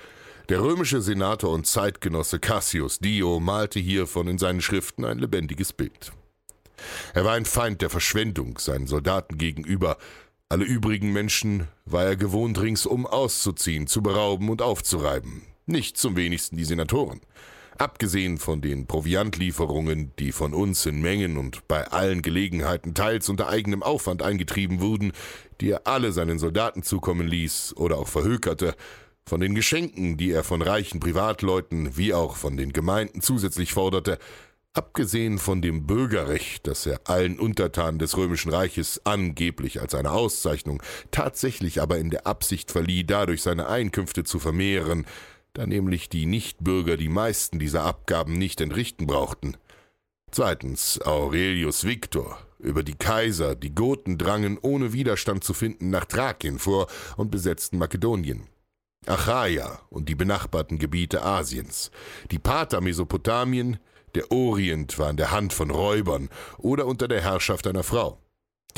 Der 0.48 0.62
römische 0.62 1.02
Senator 1.02 1.50
und 1.50 1.66
Zeitgenosse 1.66 2.38
Cassius 2.38 3.00
Dio 3.00 3.40
malte 3.40 3.80
hiervon 3.80 4.28
in 4.28 4.38
seinen 4.38 4.60
Schriften 4.60 5.04
ein 5.04 5.18
lebendiges 5.18 5.72
Bild. 5.72 6.12
Er 7.14 7.24
war 7.24 7.32
ein 7.32 7.44
Feind 7.44 7.82
der 7.82 7.90
Verschwendung 7.90 8.58
seinen 8.58 8.86
Soldaten 8.86 9.38
gegenüber. 9.38 9.98
Alle 10.48 10.66
übrigen 10.66 11.12
Menschen 11.12 11.66
war 11.84 12.04
er 12.04 12.14
gewohnt, 12.14 12.60
ringsum 12.60 13.06
auszuziehen, 13.06 13.88
zu 13.88 14.04
berauben 14.04 14.50
und 14.50 14.62
aufzureiben. 14.62 15.42
Nicht 15.66 15.98
zum 15.98 16.14
wenigsten 16.14 16.56
die 16.56 16.64
Senatoren. 16.64 17.22
Abgesehen 17.78 18.38
von 18.38 18.60
den 18.60 18.88
Proviantlieferungen, 18.88 20.10
die 20.18 20.32
von 20.32 20.52
uns 20.52 20.84
in 20.84 21.00
Mengen 21.00 21.36
und 21.36 21.68
bei 21.68 21.86
allen 21.86 22.22
Gelegenheiten 22.22 22.92
teils 22.92 23.28
unter 23.28 23.48
eigenem 23.48 23.84
Aufwand 23.84 24.20
eingetrieben 24.20 24.80
wurden, 24.80 25.12
die 25.60 25.70
er 25.70 25.86
alle 25.86 26.10
seinen 26.10 26.40
Soldaten 26.40 26.82
zukommen 26.82 27.28
ließ 27.28 27.76
oder 27.76 27.98
auch 27.98 28.08
verhökerte, 28.08 28.74
von 29.28 29.40
den 29.40 29.54
Geschenken, 29.54 30.16
die 30.16 30.32
er 30.32 30.42
von 30.42 30.60
reichen 30.60 30.98
Privatleuten 30.98 31.96
wie 31.96 32.14
auch 32.14 32.34
von 32.34 32.56
den 32.56 32.72
Gemeinden 32.72 33.20
zusätzlich 33.20 33.74
forderte, 33.74 34.18
abgesehen 34.72 35.38
von 35.38 35.62
dem 35.62 35.86
Bürgerrecht, 35.86 36.66
das 36.66 36.84
er 36.84 37.02
allen 37.04 37.38
Untertanen 37.38 38.00
des 38.00 38.16
römischen 38.16 38.52
Reiches 38.52 39.02
angeblich 39.04 39.80
als 39.80 39.94
eine 39.94 40.10
Auszeichnung, 40.10 40.82
tatsächlich 41.12 41.80
aber 41.80 41.98
in 41.98 42.10
der 42.10 42.26
Absicht 42.26 42.72
verlieh, 42.72 43.04
dadurch 43.04 43.42
seine 43.42 43.68
Einkünfte 43.68 44.24
zu 44.24 44.40
vermehren, 44.40 45.06
da 45.52 45.66
nämlich 45.66 46.08
die 46.08 46.26
Nichtbürger 46.26 46.96
die 46.96 47.08
meisten 47.08 47.58
dieser 47.58 47.82
Abgaben 47.82 48.34
nicht 48.34 48.60
entrichten 48.60 49.06
brauchten. 49.06 49.56
Zweitens 50.30 51.00
Aurelius 51.02 51.84
Victor. 51.84 52.38
Über 52.58 52.82
die 52.82 52.96
Kaiser, 52.96 53.54
die 53.54 53.74
Goten 53.74 54.18
drangen 54.18 54.58
ohne 54.60 54.92
Widerstand 54.92 55.44
zu 55.44 55.54
finden 55.54 55.90
nach 55.90 56.04
Thrakien 56.04 56.58
vor 56.58 56.88
und 57.16 57.30
besetzten 57.30 57.78
Makedonien. 57.78 58.48
Achaia 59.06 59.80
und 59.90 60.08
die 60.08 60.16
benachbarten 60.16 60.78
Gebiete 60.78 61.22
Asiens. 61.22 61.90
Die 62.30 62.38
Pater 62.38 62.80
Mesopotamien, 62.80 63.78
der 64.14 64.30
Orient 64.32 64.98
war 64.98 65.10
in 65.10 65.16
der 65.16 65.30
Hand 65.30 65.52
von 65.52 65.70
Räubern 65.70 66.28
oder 66.58 66.86
unter 66.86 67.08
der 67.08 67.22
Herrschaft 67.22 67.66
einer 67.66 67.84
Frau. 67.84 68.18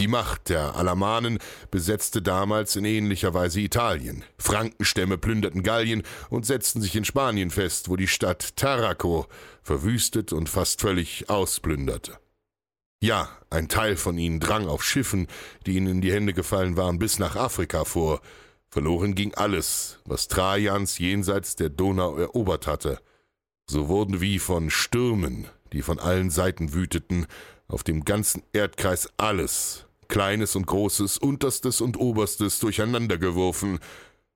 Die 0.01 0.09
Macht 0.09 0.49
der 0.49 0.77
Alamanen 0.77 1.39
besetzte 1.71 2.23
damals 2.23 2.75
in 2.75 2.87
ähnlicher 2.87 3.35
Weise 3.35 3.61
Italien. 3.61 4.25
Frankenstämme 4.39 5.19
plünderten 5.19 5.63
Gallien 5.63 6.05
und 6.31 6.47
setzten 6.47 6.81
sich 6.81 6.97
in 6.97 7.05
Spanien 7.05 7.51
fest, 7.51 7.91
wo 7.91 7.97
die 7.97 8.09
Stadt 8.09 8.57
Taraco 8.57 9.27
verwüstet 9.63 10.33
und 10.33 10.49
fast 10.49 10.81
völlig 10.81 11.29
ausplünderte. 11.29 12.19
Ja, 13.03 13.29
ein 13.51 13.69
Teil 13.69 13.97
von 13.97 14.17
ihnen 14.17 14.41
drang 14.41 14.69
auf 14.69 14.83
Schiffen, 14.83 15.27
die 15.67 15.77
ihnen 15.77 15.89
in 15.89 16.01
die 16.01 16.15
Hände 16.15 16.33
gefallen 16.33 16.79
waren, 16.79 16.99
bis 16.99 17.19
nach 17.19 17.37
Afrika 17.37 17.85
vor. 17.85 18.23
Verloren 18.71 19.15
ging 19.15 19.35
alles, 19.35 19.99
was 20.07 20.29
Trajans 20.29 20.97
jenseits 20.97 21.57
der 21.57 21.69
Donau 21.69 22.17
erobert 22.17 22.67
hatte. 22.67 23.01
So 23.69 23.89
wurden 23.89 24.23
wie 24.23 24.39
von 24.39 24.71
Stürmen, 24.71 25.47
die 25.75 25.83
von 25.83 25.99
allen 25.99 26.31
Seiten 26.31 26.73
wüteten, 26.73 27.27
auf 27.69 27.83
dem 27.85 28.07
ganzen 28.07 28.43
Erdkreis 28.55 29.11
alles, 29.19 29.87
Kleines 30.11 30.57
und 30.57 30.67
Großes, 30.67 31.17
Unterstes 31.17 31.81
und 31.81 31.99
Oberstes 31.99 32.59
durcheinandergeworfen, 32.59 33.79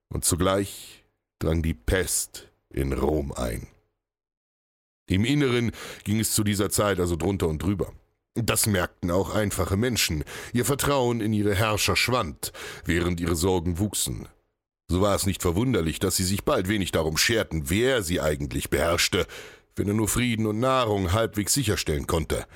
und 0.08 0.24
zugleich 0.24 1.04
drang 1.40 1.62
die 1.62 1.74
Pest 1.74 2.48
in 2.70 2.92
Rom 2.92 3.32
ein. 3.32 3.66
Im 5.06 5.24
Inneren 5.24 5.72
ging 6.04 6.20
es 6.20 6.32
zu 6.32 6.44
dieser 6.44 6.70
Zeit 6.70 7.00
also 7.00 7.16
drunter 7.16 7.48
und 7.48 7.62
drüber. 7.62 7.92
Das 8.34 8.66
merkten 8.66 9.10
auch 9.10 9.34
einfache 9.34 9.76
Menschen. 9.76 10.24
Ihr 10.52 10.64
Vertrauen 10.64 11.20
in 11.20 11.32
ihre 11.32 11.54
Herrscher 11.54 11.96
schwand, 11.96 12.52
während 12.84 13.20
ihre 13.20 13.36
Sorgen 13.36 13.78
wuchsen. 13.78 14.28
So 14.88 15.00
war 15.00 15.14
es 15.14 15.26
nicht 15.26 15.42
verwunderlich, 15.42 15.98
dass 15.98 16.16
sie 16.16 16.24
sich 16.24 16.44
bald 16.44 16.68
wenig 16.68 16.92
darum 16.92 17.16
scherten, 17.16 17.70
wer 17.70 18.02
sie 18.02 18.20
eigentlich 18.20 18.70
beherrschte, 18.70 19.26
wenn 19.76 19.88
er 19.88 19.94
nur 19.94 20.08
Frieden 20.08 20.46
und 20.46 20.60
Nahrung 20.60 21.12
halbwegs 21.12 21.54
sicherstellen 21.54 22.06
konnte. 22.06 22.46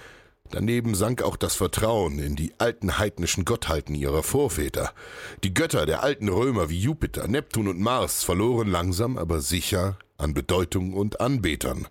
Daneben 0.50 0.94
sank 0.94 1.22
auch 1.22 1.36
das 1.36 1.54
Vertrauen 1.54 2.18
in 2.18 2.34
die 2.34 2.52
alten 2.58 2.98
heidnischen 2.98 3.44
Gottheiten 3.44 3.94
ihrer 3.94 4.22
Vorväter. 4.22 4.92
Die 5.44 5.52
Götter 5.52 5.84
der 5.84 6.02
alten 6.02 6.28
Römer 6.28 6.70
wie 6.70 6.78
Jupiter, 6.78 7.28
Neptun 7.28 7.68
und 7.68 7.80
Mars 7.80 8.24
verloren 8.24 8.68
langsam 8.68 9.18
aber 9.18 9.40
sicher 9.40 9.98
an 10.16 10.32
Bedeutung 10.32 10.94
und 10.94 11.20
Anbetern. 11.20 11.86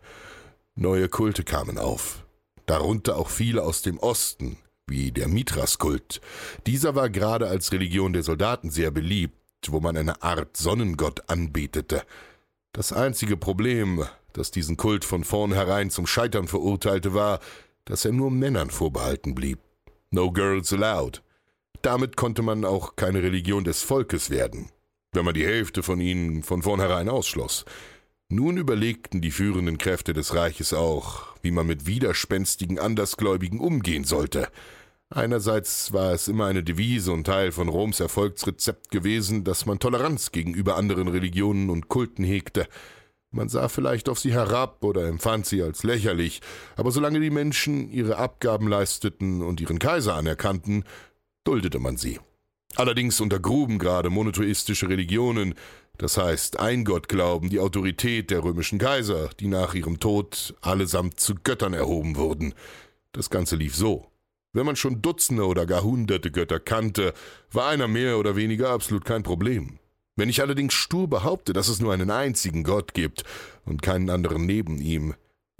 Neue 0.75 1.07
Kulte 1.07 1.43
kamen 1.43 1.77
auf, 1.77 2.25
darunter 2.65 3.17
auch 3.17 3.29
viele 3.29 3.63
aus 3.63 3.83
dem 3.83 3.99
Osten, 3.99 4.57
wie 4.87 5.11
der 5.11 5.27
Mithras-Kult. 5.27 6.21
Dieser 6.65 6.95
war 6.95 7.09
gerade 7.09 7.47
als 7.47 7.71
Religion 7.71 8.13
der 8.13 8.23
Soldaten 8.23 8.69
sehr 8.71 8.91
beliebt, 8.91 9.35
wo 9.69 9.79
man 9.79 9.97
eine 9.97 10.21
Art 10.23 10.57
Sonnengott 10.57 11.29
anbetete. 11.29 12.03
Das 12.73 12.93
einzige 12.93 13.37
Problem, 13.37 14.05
das 14.33 14.51
diesen 14.51 14.77
Kult 14.77 15.03
von 15.03 15.23
vornherein 15.23 15.89
zum 15.89 16.05
Scheitern 16.05 16.47
verurteilte, 16.47 17.13
war, 17.13 17.39
dass 17.87 18.05
er 18.05 18.11
nur 18.11 18.29
Männern 18.31 18.69
vorbehalten 18.69 19.33
blieb. 19.33 19.59
No 20.11 20.31
girls 20.31 20.71
allowed. 20.71 21.23
Damit 21.81 22.15
konnte 22.15 22.41
man 22.41 22.65
auch 22.65 22.95
keine 22.95 23.23
Religion 23.23 23.63
des 23.63 23.81
Volkes 23.81 24.29
werden, 24.29 24.69
wenn 25.13 25.25
man 25.25 25.33
die 25.33 25.45
Hälfte 25.45 25.83
von 25.83 25.99
ihnen 25.99 26.43
von 26.43 26.61
vornherein 26.61 27.09
ausschloss. 27.09 27.65
Nun 28.29 28.57
überlegten 28.57 29.21
die 29.21 29.31
führenden 29.31 29.77
Kräfte 29.77 30.11
des 30.11 30.35
Reiches 30.35 30.73
auch, 30.73 31.35
wie 31.41 31.51
man 31.51 31.65
mit 31.65 31.87
widerspenstigen 31.87 32.77
Andersgläubigen 32.77 33.59
umgehen 33.59 34.03
sollte. 34.03 34.49
Einerseits 35.09 35.93
war 35.93 36.11
es 36.11 36.27
immer 36.27 36.47
eine 36.47 36.63
Devise 36.63 37.13
und 37.13 37.23
Teil 37.23 37.53
von 37.53 37.69
Roms 37.69 38.01
Erfolgsrezept 38.01 38.91
gewesen, 38.91 39.45
dass 39.45 39.65
man 39.65 39.79
Toleranz 39.79 40.31
gegenüber 40.33 40.75
anderen 40.75 41.07
Religionen 41.07 41.69
und 41.69 41.87
Kulten 41.87 42.25
hegte. 42.25 42.67
Man 43.31 43.49
sah 43.49 43.67
vielleicht 43.67 44.07
auf 44.07 44.19
sie 44.19 44.33
herab 44.33 44.83
oder 44.83 45.07
empfand 45.07 45.45
sie 45.45 45.61
als 45.61 45.83
lächerlich, 45.83 46.41
aber 46.75 46.91
solange 46.91 47.19
die 47.19 47.29
Menschen 47.29 47.91
ihre 47.91 48.17
Abgaben 48.17 48.67
leisteten 48.67 49.41
und 49.41 49.59
ihren 49.59 49.79
Kaiser 49.79 50.15
anerkannten, 50.15 50.85
duldete 51.43 51.79
man 51.79 51.97
sie. 51.97 52.19
Allerdings 52.75 53.19
untergruben 53.19 53.79
gerade 53.79 54.09
monotheistische 54.09 54.89
Religionen, 54.89 55.55
das 55.97 56.17
heißt 56.17 56.59
Eingottglauben, 56.59 57.49
die 57.49 57.59
Autorität 57.59 58.29
der 58.29 58.43
römischen 58.43 58.79
Kaiser, 58.79 59.29
die 59.39 59.47
nach 59.47 59.73
ihrem 59.73 59.99
Tod 59.99 60.55
allesamt 60.61 61.19
zu 61.19 61.35
Göttern 61.35 61.73
erhoben 61.73 62.15
wurden. 62.15 62.53
Das 63.11 63.29
Ganze 63.29 63.55
lief 63.55 63.75
so. 63.75 64.07
Wenn 64.53 64.65
man 64.65 64.75
schon 64.75 65.01
Dutzende 65.01 65.45
oder 65.45 65.65
gar 65.65 65.83
hunderte 65.83 66.31
Götter 66.31 66.59
kannte, 66.59 67.13
war 67.51 67.67
einer 67.67 67.87
mehr 67.87 68.17
oder 68.17 68.35
weniger 68.35 68.69
absolut 68.69 69.05
kein 69.05 69.23
Problem. 69.23 69.79
Wenn 70.17 70.29
ich 70.29 70.41
allerdings 70.41 70.73
stur 70.73 71.07
behaupte, 71.07 71.53
dass 71.53 71.69
es 71.69 71.79
nur 71.79 71.93
einen 71.93 72.09
einzigen 72.09 72.63
Gott 72.63 72.93
gibt 72.95 73.23
und 73.65 73.83
keinen 73.83 74.09
anderen 74.09 74.45
neben 74.45 74.81
ihm, 74.81 75.13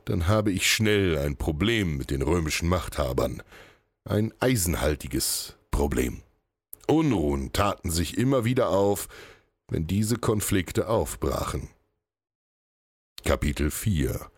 dann 0.04 0.28
habe 0.28 0.52
ich 0.52 0.70
schnell 0.70 1.18
ein 1.18 1.38
Problem 1.38 1.96
mit 1.96 2.10
den 2.10 2.24
römischen 2.24 2.68
Machthabern. 2.68 3.44
Ein 4.04 4.34
eisenhaltiges 4.40 5.56
Problem. 5.70 6.24
Unruhen 6.88 7.54
taten 7.54 7.92
sich 7.92 8.18
immer 8.18 8.46
wieder 8.46 8.70
auf, 8.70 9.08
wenn 9.68 9.86
diese 9.86 10.18
Konflikte 10.18 10.88
aufbrachen. 10.88 11.70
Kapitel 13.24 13.70
4 13.70 14.32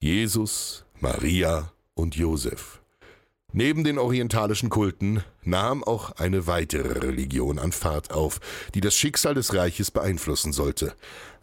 Jesus, 0.00 0.84
Maria 1.00 1.72
und 1.94 2.16
Josef 2.16 2.83
Neben 3.56 3.84
den 3.84 3.98
orientalischen 3.98 4.68
Kulten 4.68 5.22
nahm 5.44 5.84
auch 5.84 6.10
eine 6.16 6.48
weitere 6.48 6.98
Religion 6.98 7.60
an 7.60 7.70
Fahrt 7.70 8.10
auf, 8.10 8.40
die 8.74 8.80
das 8.80 8.96
Schicksal 8.96 9.34
des 9.34 9.54
Reiches 9.54 9.92
beeinflussen 9.92 10.52
sollte. 10.52 10.92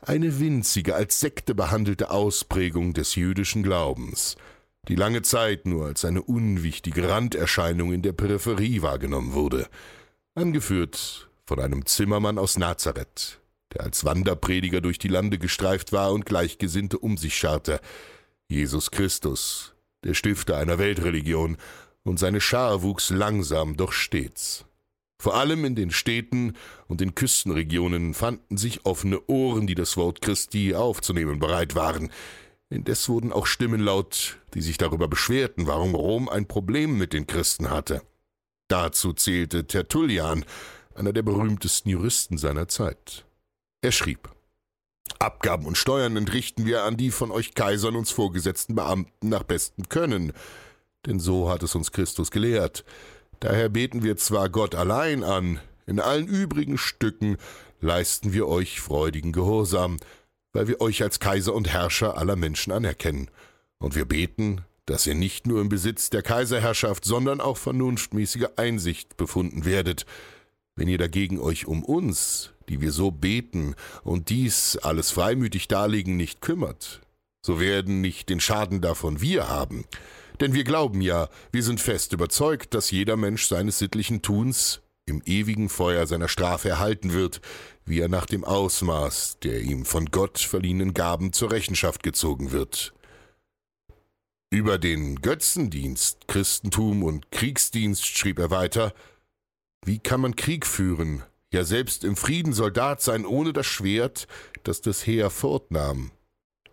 Eine 0.02 0.42
winzige, 0.42 0.94
als 0.94 1.22
Sekte 1.22 1.56
behandelte 1.56 2.12
Ausprägung 2.12 2.94
des 2.94 3.16
jüdischen 3.16 3.64
Glaubens, 3.64 4.36
die 4.90 4.96
lange 4.96 5.22
Zeit 5.22 5.66
nur 5.66 5.86
als 5.86 6.04
eine 6.04 6.22
unwichtige 6.22 7.08
Randerscheinung 7.08 7.94
in 7.94 8.02
der 8.02 8.12
Peripherie 8.12 8.82
wahrgenommen 8.82 9.32
wurde, 9.32 9.70
angeführt 10.36 11.30
von 11.46 11.62
einem 11.62 11.86
Zimmermann 11.86 12.38
aus 12.38 12.58
Nazareth, 12.58 13.40
der 13.74 13.84
als 13.86 14.04
Wanderprediger 14.04 14.82
durch 14.82 15.00
die 15.00 15.08
Lande 15.08 15.38
gestreift 15.38 15.94
war 15.94 16.12
und 16.12 16.26
Gleichgesinnte 16.26 17.00
um 17.00 17.16
sich 17.16 17.38
scharte. 17.38 17.80
Jesus 18.50 18.92
Christus, 18.92 19.76
der 20.04 20.14
Stifter 20.14 20.58
einer 20.58 20.78
Weltreligion, 20.78 21.58
und 22.04 22.20
seine 22.20 22.42
Schar 22.42 22.82
wuchs 22.82 23.10
langsam, 23.10 23.78
doch 23.78 23.92
stets. 23.92 24.66
Vor 25.22 25.36
allem 25.36 25.66
in 25.66 25.76
den 25.76 25.92
Städten 25.92 26.54
und 26.88 27.00
den 27.00 27.14
Küstenregionen 27.14 28.16
fanden 28.16 28.58
sich 28.58 28.86
offene 28.88 29.22
Ohren, 29.28 29.68
die 29.68 29.76
das 29.76 29.96
Wort 29.96 30.22
Christi 30.22 30.74
aufzunehmen 30.74 31.38
bereit 31.38 31.76
waren. 31.76 32.12
Indes 32.72 33.08
wurden 33.08 33.32
auch 33.32 33.46
Stimmen 33.46 33.82
laut, 33.82 34.40
die 34.56 34.62
sich 34.62 34.78
darüber 34.78 35.08
beschwerten, 35.08 35.68
warum 35.68 35.94
Rom 35.94 36.28
ein 36.28 36.48
Problem 36.48 36.98
mit 36.98 37.14
den 37.14 37.28
Christen 37.28 37.70
hatte. 37.70 38.02
Dazu 38.68 39.14
zählte 39.14 39.68
Tertullian, 39.68 40.44
einer 40.96 41.14
der 41.14 41.22
berühmtesten 41.22 41.90
Juristen 41.90 42.38
seiner 42.38 42.68
Zeit. 42.68 43.26
Er 43.82 43.92
schrieb 43.92 44.30
Abgaben 45.20 45.68
und 45.68 45.78
Steuern 45.78 46.18
entrichten 46.18 46.66
wir 46.66 46.84
an 46.84 46.98
die 46.98 47.12
von 47.12 47.30
euch 47.30 47.54
Kaisern 47.54 47.96
uns 47.96 48.10
vorgesetzten 48.10 48.74
Beamten 48.74 49.30
nach 49.30 49.44
bestem 49.44 49.88
Können 49.88 50.34
denn 51.06 51.20
so 51.20 51.50
hat 51.50 51.64
es 51.64 51.76
uns 51.76 51.92
Christus 51.92 52.32
gelehrt. 52.32 52.84
Daher 53.40 53.70
beten 53.70 54.04
wir 54.04 54.18
zwar 54.18 54.50
Gott 54.50 54.76
allein 54.76 55.24
an, 55.24 55.60
in 55.88 56.00
allen 56.00 56.28
übrigen 56.28 56.78
Stücken 56.78 57.38
leisten 57.82 58.34
wir 58.34 58.48
euch 58.48 58.80
freudigen 58.80 59.32
Gehorsam, 59.32 59.98
weil 60.54 60.68
wir 60.68 60.82
euch 60.82 61.02
als 61.02 61.20
Kaiser 61.20 61.54
und 61.54 61.68
Herrscher 61.68 62.18
aller 62.18 62.36
Menschen 62.36 62.72
anerkennen. 62.72 63.30
Und 63.80 63.96
wir 63.96 64.06
beten, 64.06 64.62
dass 64.86 65.08
ihr 65.08 65.16
nicht 65.16 65.48
nur 65.48 65.62
im 65.62 65.70
Besitz 65.70 66.10
der 66.10 66.22
Kaiserherrschaft, 66.22 67.06
sondern 67.06 67.42
auch 67.42 67.58
vernunftmäßiger 67.58 68.52
Einsicht 68.58 69.18
befunden 69.18 69.66
werdet. 69.66 70.06
Wenn 70.76 70.88
ihr 70.88 70.98
dagegen 70.98 71.40
euch 71.40 71.66
um 71.66 71.84
uns, 71.84 72.52
die 72.70 72.82
wir 72.82 72.92
so 72.92 73.12
beten 73.12 73.76
und 74.04 74.30
dies 74.30 74.78
alles 74.78 75.12
freimütig 75.12 75.68
darlegen, 75.68 76.16
nicht 76.16 76.42
kümmert, 76.42 77.02
so 77.42 77.60
werden 77.60 78.02
nicht 78.02 78.30
den 78.30 78.40
Schaden 78.40 78.82
davon 78.82 79.20
wir 79.22 79.50
haben, 79.50 79.86
denn 80.42 80.54
wir 80.54 80.64
glauben 80.64 81.02
ja, 81.02 81.30
wir 81.52 81.64
sind 81.64 81.80
fest 81.80 82.14
überzeugt, 82.14 82.74
dass 82.74 82.92
jeder 82.92 83.16
Mensch 83.16 83.46
seines 83.46 83.78
sittlichen 83.78 84.22
Tuns 84.22 84.82
im 85.06 85.22
ewigen 85.26 85.70
Feuer 85.70 86.08
seiner 86.08 86.28
Strafe 86.28 86.70
erhalten 86.70 87.14
wird, 87.14 87.42
wie 87.86 88.00
er 88.00 88.10
nach 88.10 88.26
dem 88.26 88.44
Ausmaß 88.44 89.38
der 89.44 89.62
ihm 89.62 89.86
von 89.86 90.08
Gott 90.08 90.40
verliehenen 90.40 90.94
Gaben 90.94 91.32
zur 91.34 91.52
Rechenschaft 91.52 92.04
gezogen 92.04 92.52
wird. 92.52 92.94
Über 94.50 94.78
den 94.78 95.22
Götzendienst, 95.22 96.28
Christentum 96.28 97.04
und 97.04 97.32
Kriegsdienst 97.32 98.06
schrieb 98.06 98.40
er 98.40 98.52
weiter 98.52 98.94
Wie 99.86 100.00
kann 100.00 100.22
man 100.22 100.36
Krieg 100.36 100.66
führen, 100.66 101.24
ja 101.54 101.64
selbst 101.64 102.04
im 102.04 102.16
Frieden 102.16 102.54
Soldat 102.54 103.02
sein 103.02 103.26
ohne 103.26 103.54
das 103.54 103.66
Schwert, 103.66 104.28
das 104.64 104.82
das 104.82 105.06
Heer 105.06 105.30
fortnahm? 105.30 106.12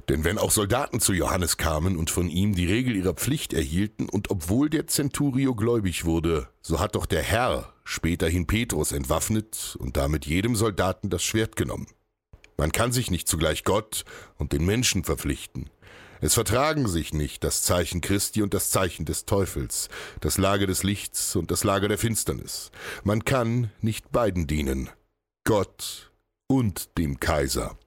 Denn 0.09 0.25
wenn 0.25 0.39
auch 0.39 0.51
Soldaten 0.51 1.01
zu 1.01 1.13
Johannes 1.13 1.59
kamen 1.59 1.97
und 1.99 2.11
von 2.11 2.31
ihm 2.31 2.55
die 2.55 2.67
Regel 2.67 2.97
ihrer 2.97 3.13
Pflicht 3.13 3.53
erhielten, 3.53 4.09
und 4.09 4.31
obwohl 4.31 4.71
der 4.71 4.87
Centurio 4.87 5.55
gläubig 5.55 6.07
wurde, 6.07 6.49
so 6.63 6.81
hat 6.81 6.95
doch 6.95 7.05
der 7.05 7.23
Herr 7.23 7.75
späterhin 7.85 8.47
Petrus 8.47 8.93
entwaffnet 8.93 9.77
und 9.79 9.97
damit 9.97 10.27
jedem 10.27 10.57
Soldaten 10.57 11.11
das 11.11 11.23
Schwert 11.23 11.57
genommen. 11.57 11.89
Man 12.57 12.73
kann 12.73 12.91
sich 12.91 13.11
nicht 13.11 13.29
zugleich 13.29 13.65
Gott 13.65 14.05
und 14.37 14.53
den 14.53 14.65
Menschen 14.65 15.05
verpflichten. 15.05 15.71
Es 16.21 16.35
vertragen 16.35 16.89
sich 16.89 17.15
nicht 17.15 17.45
das 17.45 17.63
Zeichen 17.63 18.01
Christi 18.01 18.43
und 18.43 18.53
das 18.53 18.71
Zeichen 18.71 19.05
des 19.05 19.27
Teufels, 19.27 19.89
das 20.21 20.39
Lager 20.39 20.67
des 20.67 20.83
Lichts 20.83 21.37
und 21.37 21.51
das 21.51 21.63
Lager 21.65 21.87
der 21.87 21.99
Finsternis. 21.99 22.73
Man 23.05 23.25
kann 23.25 23.71
nicht 23.81 24.11
beiden 24.11 24.47
dienen, 24.47 24.91
Gott 25.45 26.11
und 26.49 26.99
dem 26.99 27.21
Kaiser. 27.21 27.79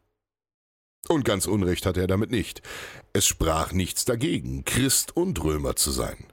Und 1.08 1.26
ganz 1.26 1.46
Unrecht 1.46 1.86
hatte 1.86 2.02
er 2.02 2.08
damit 2.08 2.32
nicht. 2.32 2.62
Es 3.14 3.26
sprach 3.26 3.72
nichts 3.72 4.06
dagegen, 4.06 4.64
Christ 4.66 5.16
und 5.16 5.44
Römer 5.44 5.76
zu 5.76 5.92
sein. 5.92 6.26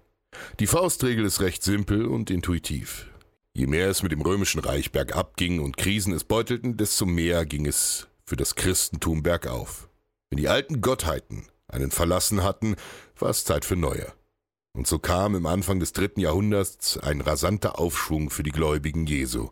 Die 0.61 0.67
Faustregel 0.67 1.25
ist 1.25 1.41
recht 1.41 1.63
simpel 1.63 2.07
und 2.07 2.31
intuitiv. 2.31 3.07
Je 3.55 3.67
mehr 3.67 3.89
es 3.89 4.03
mit 4.03 4.13
dem 4.13 4.21
römischen 4.21 4.61
Reich 4.61 4.93
bergab 4.93 5.37
ging 5.37 5.59
und 5.61 5.77
Krisen 5.77 6.13
es 6.13 6.23
beutelten, 6.23 6.77
desto 6.77 7.07
mehr 7.07 7.45
ging 7.45 7.67
es 7.67 8.07
für 8.25 8.37
das 8.37 8.55
Christentum 8.55 9.23
bergauf. 9.23 9.89
Wenn 10.31 10.37
die 10.37 10.49
alten 10.49 10.81
Gottheiten 10.81 11.47
einen 11.67 11.91
verlassen 11.91 12.45
hatten, 12.45 12.77
war 13.19 13.31
es 13.31 13.45
Zeit 13.45 13.65
für 13.65 13.77
neue. 13.77 14.13
Und 14.75 14.87
so 14.87 14.99
kam 14.99 15.35
im 15.35 15.47
Anfang 15.47 15.81
des 15.81 15.93
dritten 15.93 16.21
Jahrhunderts 16.21 16.99
ein 16.99 17.21
rasanter 17.21 17.79
Aufschwung 17.79 18.31
für 18.31 18.43
die 18.43 18.53
Gläubigen 18.53 19.07
Jesu. 19.07 19.51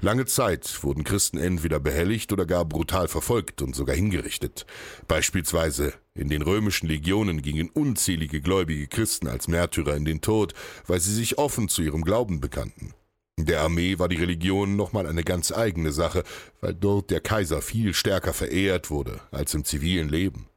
Lange 0.00 0.26
Zeit 0.26 0.82
wurden 0.82 1.04
Christen 1.04 1.38
entweder 1.38 1.80
behelligt 1.80 2.32
oder 2.32 2.44
gar 2.44 2.64
brutal 2.64 3.08
verfolgt 3.08 3.62
und 3.62 3.74
sogar 3.74 3.94
hingerichtet. 3.94 4.66
Beispielsweise 5.08 5.94
in 6.14 6.28
den 6.28 6.42
römischen 6.42 6.88
Legionen 6.88 7.42
gingen 7.42 7.70
unzählige 7.70 8.40
gläubige 8.40 8.86
Christen 8.86 9.28
als 9.28 9.48
Märtyrer 9.48 9.96
in 9.96 10.04
den 10.04 10.20
Tod, 10.20 10.54
weil 10.86 11.00
sie 11.00 11.14
sich 11.14 11.38
offen 11.38 11.68
zu 11.68 11.82
ihrem 11.82 12.02
Glauben 12.02 12.40
bekannten. 12.40 12.94
In 13.36 13.46
der 13.46 13.62
Armee 13.62 13.98
war 13.98 14.08
die 14.08 14.16
Religion 14.16 14.76
nochmal 14.76 15.06
eine 15.06 15.24
ganz 15.24 15.50
eigene 15.50 15.90
Sache, 15.90 16.22
weil 16.60 16.74
dort 16.74 17.10
der 17.10 17.20
Kaiser 17.20 17.62
viel 17.62 17.92
stärker 17.94 18.32
verehrt 18.32 18.90
wurde 18.90 19.20
als 19.32 19.54
im 19.54 19.64
zivilen 19.64 20.08
Leben. 20.08 20.48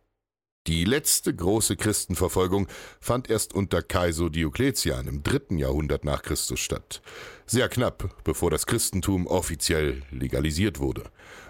Die 0.67 0.83
letzte 0.83 1.33
große 1.33 1.77
Christenverfolgung 1.77 2.67
fand 2.99 3.29
erst 3.29 3.53
unter 3.53 3.81
Kaiser 3.81 4.29
Diokletian 4.29 5.07
im 5.07 5.23
dritten 5.23 5.57
Jahrhundert 5.57 6.03
nach 6.03 6.23
Christus 6.23 6.59
statt. 6.59 7.01
Sehr 7.45 7.69
knapp, 7.69 8.21
bevor 8.25 8.51
das 8.51 8.65
Christentum 8.65 9.27
offiziell 9.27 10.03
legalisiert 10.11 10.79
wurde. 10.79 11.03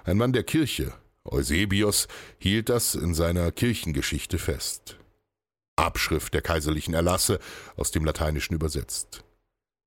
Ein 0.04 0.18
Mann 0.18 0.34
der 0.34 0.44
Kirche, 0.44 0.94
Eusebios, 1.26 2.08
hielt 2.38 2.70
das 2.70 2.94
in 2.94 3.16
seiner 3.16 3.52
Kirchengeschichte 3.52 4.38
fest. 4.38 4.98
Abschrift 5.76 6.36
der 6.36 6.44
kaiserlichen 6.44 6.94
Erlasse 6.94 7.40
aus 7.76 7.90
dem 7.90 8.06
Lateinischen 8.06 8.54
übersetzt. 8.54 9.24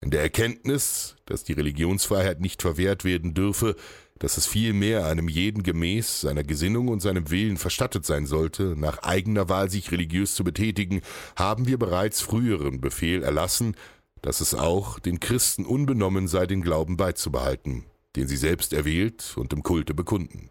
In 0.00 0.10
der 0.10 0.22
Erkenntnis, 0.22 1.14
dass 1.26 1.44
die 1.44 1.52
Religionsfreiheit 1.52 2.40
nicht 2.40 2.62
verwehrt 2.62 3.04
werden 3.04 3.34
dürfe, 3.34 3.76
dass 4.20 4.36
es 4.36 4.46
vielmehr 4.46 5.06
einem 5.06 5.28
jeden 5.28 5.62
gemäß 5.62 6.20
seiner 6.20 6.44
Gesinnung 6.44 6.88
und 6.88 7.00
seinem 7.00 7.30
Willen 7.30 7.56
verstattet 7.56 8.06
sein 8.06 8.26
sollte, 8.26 8.74
nach 8.76 9.02
eigener 9.02 9.48
Wahl 9.48 9.70
sich 9.70 9.90
religiös 9.90 10.34
zu 10.34 10.44
betätigen, 10.44 11.00
haben 11.36 11.66
wir 11.66 11.78
bereits 11.78 12.20
früheren 12.20 12.80
Befehl 12.80 13.22
erlassen, 13.22 13.74
dass 14.20 14.42
es 14.42 14.54
auch 14.54 14.98
den 14.98 15.20
Christen 15.20 15.64
unbenommen 15.64 16.28
sei, 16.28 16.46
den 16.46 16.60
Glauben 16.60 16.98
beizubehalten, 16.98 17.86
den 18.14 18.28
sie 18.28 18.36
selbst 18.36 18.74
erwählt 18.74 19.34
und 19.36 19.54
im 19.54 19.62
Kulte 19.62 19.94
bekunden. 19.94 20.50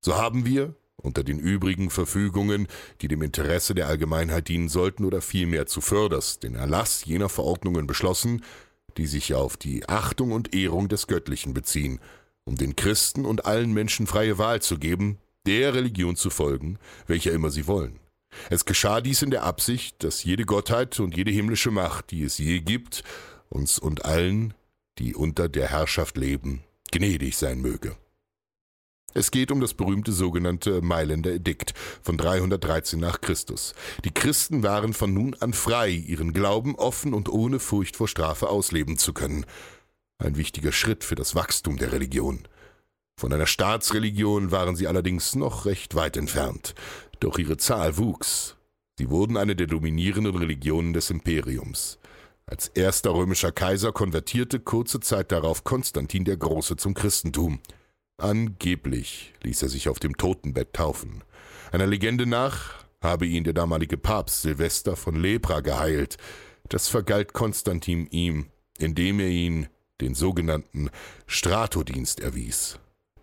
So 0.00 0.16
haben 0.16 0.46
wir, 0.46 0.76
unter 0.96 1.24
den 1.24 1.40
übrigen 1.40 1.90
Verfügungen, 1.90 2.68
die 3.00 3.08
dem 3.08 3.22
Interesse 3.22 3.74
der 3.74 3.88
Allgemeinheit 3.88 4.46
dienen 4.46 4.68
sollten 4.68 5.04
oder 5.04 5.20
vielmehr 5.20 5.66
zuvörderst 5.66 6.44
den 6.44 6.54
Erlass 6.54 7.04
jener 7.04 7.28
Verordnungen 7.28 7.88
beschlossen, 7.88 8.44
die 8.96 9.06
sich 9.06 9.34
auf 9.34 9.56
die 9.56 9.88
Achtung 9.88 10.30
und 10.30 10.54
Ehrung 10.54 10.88
des 10.88 11.06
Göttlichen 11.08 11.54
beziehen, 11.54 11.98
um 12.44 12.56
den 12.56 12.76
Christen 12.76 13.24
und 13.24 13.44
allen 13.44 13.72
Menschen 13.72 14.06
freie 14.06 14.38
Wahl 14.38 14.62
zu 14.62 14.78
geben, 14.78 15.18
der 15.46 15.74
Religion 15.74 16.16
zu 16.16 16.30
folgen, 16.30 16.78
welcher 17.06 17.32
immer 17.32 17.50
sie 17.50 17.66
wollen. 17.66 17.98
Es 18.48 18.64
geschah 18.64 19.00
dies 19.00 19.22
in 19.22 19.30
der 19.30 19.42
Absicht, 19.42 20.04
dass 20.04 20.24
jede 20.24 20.44
Gottheit 20.44 21.00
und 21.00 21.16
jede 21.16 21.30
himmlische 21.30 21.70
Macht, 21.70 22.10
die 22.10 22.22
es 22.22 22.38
je 22.38 22.60
gibt, 22.60 23.02
uns 23.48 23.78
und 23.78 24.04
allen, 24.04 24.54
die 24.98 25.14
unter 25.14 25.48
der 25.48 25.68
Herrschaft 25.68 26.16
leben, 26.16 26.62
gnädig 26.92 27.36
sein 27.36 27.60
möge. 27.60 27.96
Es 29.12 29.32
geht 29.32 29.50
um 29.50 29.60
das 29.60 29.74
berühmte 29.74 30.12
sogenannte 30.12 30.82
Mailänder 30.82 31.32
Edikt 31.32 31.74
von 32.00 32.16
313 32.16 33.00
nach 33.00 33.20
Christus. 33.20 33.74
Die 34.04 34.12
Christen 34.12 34.62
waren 34.62 34.94
von 34.94 35.12
nun 35.12 35.34
an 35.40 35.52
frei, 35.52 35.90
ihren 35.90 36.32
Glauben 36.32 36.76
offen 36.76 37.12
und 37.12 37.28
ohne 37.28 37.58
Furcht 37.58 37.96
vor 37.96 38.06
Strafe 38.06 38.48
ausleben 38.48 38.98
zu 38.98 39.12
können. 39.12 39.46
Ein 40.20 40.36
wichtiger 40.36 40.70
Schritt 40.70 41.02
für 41.02 41.14
das 41.14 41.34
Wachstum 41.34 41.78
der 41.78 41.92
Religion. 41.92 42.46
Von 43.18 43.32
einer 43.32 43.46
Staatsreligion 43.46 44.50
waren 44.50 44.76
sie 44.76 44.86
allerdings 44.86 45.34
noch 45.34 45.64
recht 45.64 45.94
weit 45.94 46.18
entfernt. 46.18 46.74
Doch 47.20 47.38
ihre 47.38 47.56
Zahl 47.56 47.96
wuchs. 47.96 48.56
Sie 48.98 49.08
wurden 49.08 49.38
eine 49.38 49.56
der 49.56 49.66
dominierenden 49.66 50.36
Religionen 50.36 50.92
des 50.92 51.08
Imperiums. 51.08 51.98
Als 52.44 52.68
erster 52.68 53.14
römischer 53.14 53.50
Kaiser 53.50 53.92
konvertierte 53.92 54.60
kurze 54.60 55.00
Zeit 55.00 55.32
darauf 55.32 55.64
Konstantin 55.64 56.26
der 56.26 56.36
Große 56.36 56.76
zum 56.76 56.92
Christentum. 56.92 57.60
Angeblich 58.18 59.32
ließ 59.42 59.62
er 59.62 59.70
sich 59.70 59.88
auf 59.88 60.00
dem 60.00 60.18
Totenbett 60.18 60.74
taufen. 60.74 61.24
Einer 61.72 61.86
Legende 61.86 62.26
nach 62.26 62.74
habe 63.00 63.24
ihn 63.24 63.44
der 63.44 63.54
damalige 63.54 63.96
Papst 63.96 64.42
Silvester 64.42 64.96
von 64.96 65.16
Lepra 65.16 65.60
geheilt. 65.60 66.18
Das 66.68 66.88
vergalt 66.88 67.32
Konstantin 67.32 68.06
ihm, 68.10 68.50
indem 68.78 69.20
er 69.20 69.28
ihn 69.28 69.68
den 70.00 70.14
sogenannten 70.14 70.90
Stratodienst 71.26 72.20
erwies. 72.20 72.78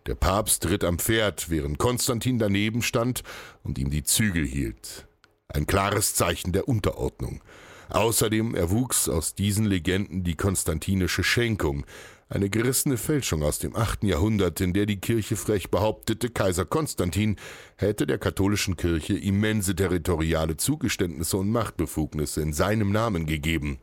Der 0.06 0.16
Papst 0.16 0.70
ritt 0.70 0.84
am 0.84 1.00
Pferd, 1.00 1.50
während 1.50 1.80
Konstantin 1.80 2.40
daneben 2.40 2.82
stand 2.82 3.24
und 3.64 3.78
ihm 3.78 3.90
die 3.90 4.04
Zügel 4.04 4.46
hielt. 4.46 5.08
Ein 5.50 5.68
klares 5.68 6.16
Zeichen 6.16 6.54
der 6.54 6.68
Unterordnung. 6.68 7.44
Außerdem 7.90 8.56
erwuchs 8.56 9.08
aus 9.10 9.36
diesen 9.36 9.66
Legenden 9.66 10.24
die 10.24 10.36
konstantinische 10.36 11.24
Schenkung, 11.24 11.86
eine 12.30 12.50
gerissene 12.50 12.98
Fälschung 12.98 13.42
aus 13.42 13.60
dem 13.60 13.76
achten 13.76 14.06
Jahrhundert, 14.08 14.60
in 14.60 14.74
der 14.74 14.86
die 14.86 15.00
Kirche 15.00 15.38
frech 15.38 15.72
behauptete, 15.72 16.30
Kaiser 16.30 16.66
Konstantin 16.66 17.38
hätte 17.78 18.06
der 18.06 18.18
katholischen 18.18 18.76
Kirche 18.76 19.18
immense 19.18 19.74
territoriale 19.76 20.58
Zugeständnisse 20.58 21.38
und 21.38 21.50
Machtbefugnisse 21.50 22.42
in 22.42 22.52
seinem 22.52 22.92
Namen 22.92 23.28
gegeben. 23.28 23.80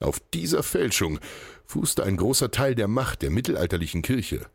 Auf 0.00 0.20
dieser 0.32 0.62
Fälschung 0.62 1.18
fußte 1.64 2.04
ein 2.04 2.16
großer 2.16 2.50
Teil 2.50 2.74
der 2.74 2.88
Macht 2.88 3.22
der 3.22 3.30
mittelalterlichen 3.30 4.02
Kirche. 4.02 4.46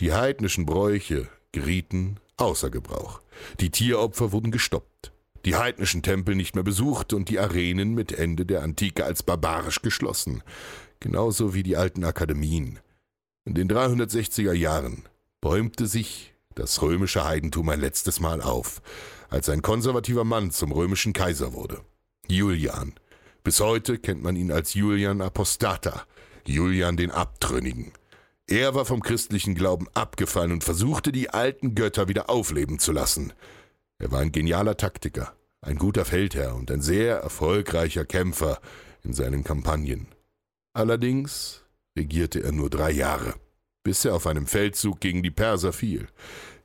Die 0.00 0.12
heidnischen 0.12 0.66
Bräuche 0.66 1.28
gerieten 1.52 2.16
außer 2.36 2.70
Gebrauch. 2.70 3.20
Die 3.60 3.70
Tieropfer 3.70 4.32
wurden 4.32 4.50
gestoppt, 4.50 5.12
die 5.44 5.56
heidnischen 5.56 6.02
Tempel 6.02 6.34
nicht 6.34 6.54
mehr 6.54 6.64
besucht 6.64 7.12
und 7.12 7.28
die 7.28 7.38
Arenen 7.38 7.94
mit 7.94 8.12
Ende 8.12 8.46
der 8.46 8.62
Antike 8.62 9.04
als 9.04 9.22
barbarisch 9.22 9.82
geschlossen, 9.82 10.42
genauso 11.00 11.54
wie 11.54 11.62
die 11.62 11.76
alten 11.76 12.04
Akademien. 12.04 12.78
In 13.44 13.54
den 13.54 13.70
360er 13.70 14.52
Jahren 14.52 15.04
bäumte 15.40 15.86
sich 15.86 16.34
das 16.54 16.80
römische 16.82 17.24
Heidentum 17.24 17.68
ein 17.68 17.80
letztes 17.80 18.18
Mal 18.18 18.40
auf, 18.40 18.82
als 19.28 19.48
ein 19.48 19.62
konservativer 19.62 20.24
Mann 20.24 20.50
zum 20.50 20.72
römischen 20.72 21.12
Kaiser 21.12 21.52
wurde. 21.52 21.82
Julian. 22.26 22.94
Bis 23.46 23.60
heute 23.60 23.98
kennt 23.98 24.24
man 24.24 24.34
ihn 24.34 24.50
als 24.50 24.74
Julian 24.74 25.20
Apostata, 25.20 26.04
Julian 26.48 26.96
den 26.96 27.12
Abtrünnigen. 27.12 27.92
Er 28.48 28.74
war 28.74 28.84
vom 28.84 29.00
christlichen 29.00 29.54
Glauben 29.54 29.86
abgefallen 29.94 30.50
und 30.50 30.64
versuchte, 30.64 31.12
die 31.12 31.30
alten 31.30 31.76
Götter 31.76 32.08
wieder 32.08 32.28
aufleben 32.28 32.80
zu 32.80 32.90
lassen. 32.90 33.32
Er 34.00 34.10
war 34.10 34.18
ein 34.18 34.32
genialer 34.32 34.76
Taktiker, 34.76 35.36
ein 35.60 35.78
guter 35.78 36.04
Feldherr 36.04 36.56
und 36.56 36.72
ein 36.72 36.82
sehr 36.82 37.18
erfolgreicher 37.18 38.04
Kämpfer 38.04 38.58
in 39.04 39.12
seinen 39.12 39.44
Kampagnen. 39.44 40.08
Allerdings 40.72 41.62
regierte 41.96 42.42
er 42.42 42.50
nur 42.50 42.68
drei 42.68 42.90
Jahre, 42.90 43.34
bis 43.84 44.04
er 44.04 44.16
auf 44.16 44.26
einem 44.26 44.48
Feldzug 44.48 44.98
gegen 44.98 45.22
die 45.22 45.30
Perser 45.30 45.72
fiel. 45.72 46.08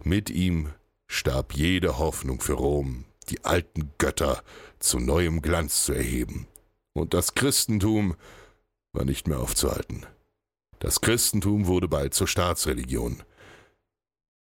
Mit 0.04 0.32
ihm 0.32 0.70
starb 1.06 1.54
jede 1.54 2.00
Hoffnung 2.00 2.42
für 2.42 2.54
Rom, 2.54 3.06
die 3.30 3.46
alten 3.46 3.92
Götter 4.00 4.42
zu 4.80 4.98
neuem 4.98 5.44
Glanz 5.44 5.86
zu 5.86 5.94
erheben. 5.94 6.48
Und 6.94 7.14
das 7.14 7.36
Christentum 7.36 8.16
war 8.94 9.06
nicht 9.06 9.28
mehr 9.28 9.40
aufzuhalten. 9.40 10.06
Das 10.80 11.02
Christentum 11.02 11.68
wurde 11.68 11.88
bald 11.88 12.14
zur 12.14 12.28
Staatsreligion. 12.28 13.24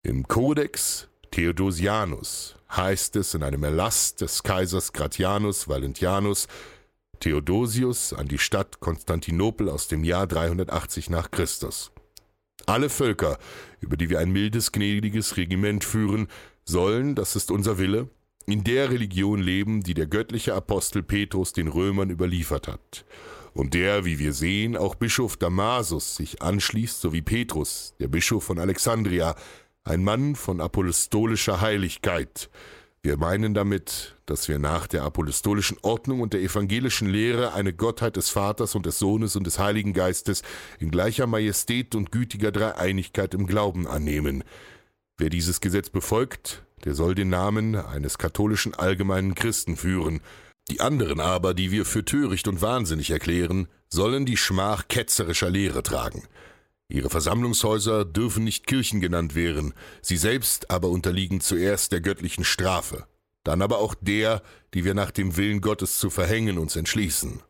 Im 0.03 0.27
Kodex 0.27 1.07
Theodosianus 1.31 2.55
heißt 2.69 3.15
es 3.15 3.33
in 3.33 3.43
einem 3.43 3.63
Erlass 3.63 4.15
des 4.15 4.43
Kaisers 4.43 4.93
Gratianus 4.93 5.67
Valentianus, 5.67 6.47
Theodosius 7.19 8.13
an 8.13 8.27
die 8.27 8.37
Stadt 8.37 8.79
Konstantinopel 8.79 9.69
aus 9.69 9.87
dem 9.87 10.03
Jahr 10.03 10.27
380 10.27 11.09
nach 11.09 11.31
Christus. 11.31 11.91
Alle 12.65 12.89
Völker, 12.89 13.39
über 13.79 13.97
die 13.97 14.09
wir 14.09 14.19
ein 14.19 14.31
mildes, 14.31 14.71
gnädiges 14.71 15.37
Regiment 15.37 15.83
führen, 15.83 16.27
sollen, 16.65 17.15
das 17.15 17.35
ist 17.35 17.49
unser 17.49 17.77
Wille, 17.77 18.09
in 18.47 18.63
der 18.63 18.89
Religion 18.89 19.39
leben, 19.39 19.83
die 19.83 19.93
der 19.93 20.07
göttliche 20.07 20.55
Apostel 20.55 21.03
Petrus 21.03 21.53
den 21.53 21.67
Römern 21.67 22.09
überliefert 22.09 22.67
hat, 22.67 23.05
und 23.53 23.73
der, 23.73 24.05
wie 24.05 24.19
wir 24.19 24.33
sehen, 24.33 24.75
auch 24.75 24.95
Bischof 24.95 25.37
Damasus 25.37 26.15
sich 26.15 26.41
anschließt, 26.41 26.99
sowie 26.99 27.21
Petrus, 27.21 27.93
der 27.99 28.07
Bischof 28.07 28.43
von 28.43 28.59
Alexandria, 28.59 29.35
ein 29.83 30.03
Mann 30.03 30.35
von 30.35 30.61
apostolischer 30.61 31.61
Heiligkeit, 31.61 32.49
wir 33.07 33.15
meinen 33.15 33.53
damit, 33.53 34.15
dass 34.25 34.49
wir 34.49 34.59
nach 34.59 34.85
der 34.85 35.03
apostolischen 35.03 35.77
Ordnung 35.81 36.19
und 36.19 36.33
der 36.33 36.41
evangelischen 36.41 37.07
Lehre 37.07 37.53
eine 37.53 37.71
Gottheit 37.71 38.17
des 38.17 38.29
Vaters 38.29 38.75
und 38.75 38.85
des 38.85 38.99
Sohnes 38.99 39.37
und 39.37 39.47
des 39.47 39.59
Heiligen 39.59 39.93
Geistes 39.93 40.41
in 40.77 40.91
gleicher 40.91 41.25
Majestät 41.25 41.95
und 41.95 42.11
gütiger 42.11 42.51
Dreieinigkeit 42.51 43.33
im 43.33 43.47
Glauben 43.47 43.87
annehmen. 43.87 44.43
Wer 45.17 45.29
dieses 45.29 45.61
Gesetz 45.61 45.89
befolgt, 45.89 46.65
der 46.83 46.93
soll 46.93 47.15
den 47.15 47.29
Namen 47.29 47.75
eines 47.75 48.17
katholischen 48.17 48.73
allgemeinen 48.73 49.35
Christen 49.35 49.77
führen. 49.77 50.21
Die 50.69 50.81
anderen 50.81 51.19
aber, 51.19 51.53
die 51.53 51.71
wir 51.71 51.85
für 51.85 52.03
töricht 52.05 52.47
und 52.47 52.61
wahnsinnig 52.61 53.09
erklären, 53.09 53.67
sollen 53.89 54.25
die 54.25 54.37
Schmach 54.37 54.87
ketzerischer 54.87 55.49
Lehre 55.49 55.83
tragen. 55.83 56.23
Ihre 56.89 57.09
Versammlungshäuser 57.09 58.05
dürfen 58.05 58.43
nicht 58.43 58.67
Kirchen 58.67 59.01
genannt 59.01 59.35
werden, 59.35 59.73
sie 60.01 60.17
selbst 60.17 60.71
aber 60.71 60.89
unterliegen 60.89 61.41
zuerst 61.41 61.91
der 61.91 62.01
göttlichen 62.01 62.45
Strafe, 62.45 63.05
dann 63.43 63.61
aber 63.61 63.79
auch 63.79 63.93
der, 63.99 64.41
die 64.73 64.85
wir 64.85 64.93
nach 64.93 65.11
dem 65.11 65.35
Willen 65.35 65.61
Gottes 65.61 65.99
zu 65.99 66.09
verhängen 66.09 66.57
uns 66.57 66.75
entschließen. 66.75 67.41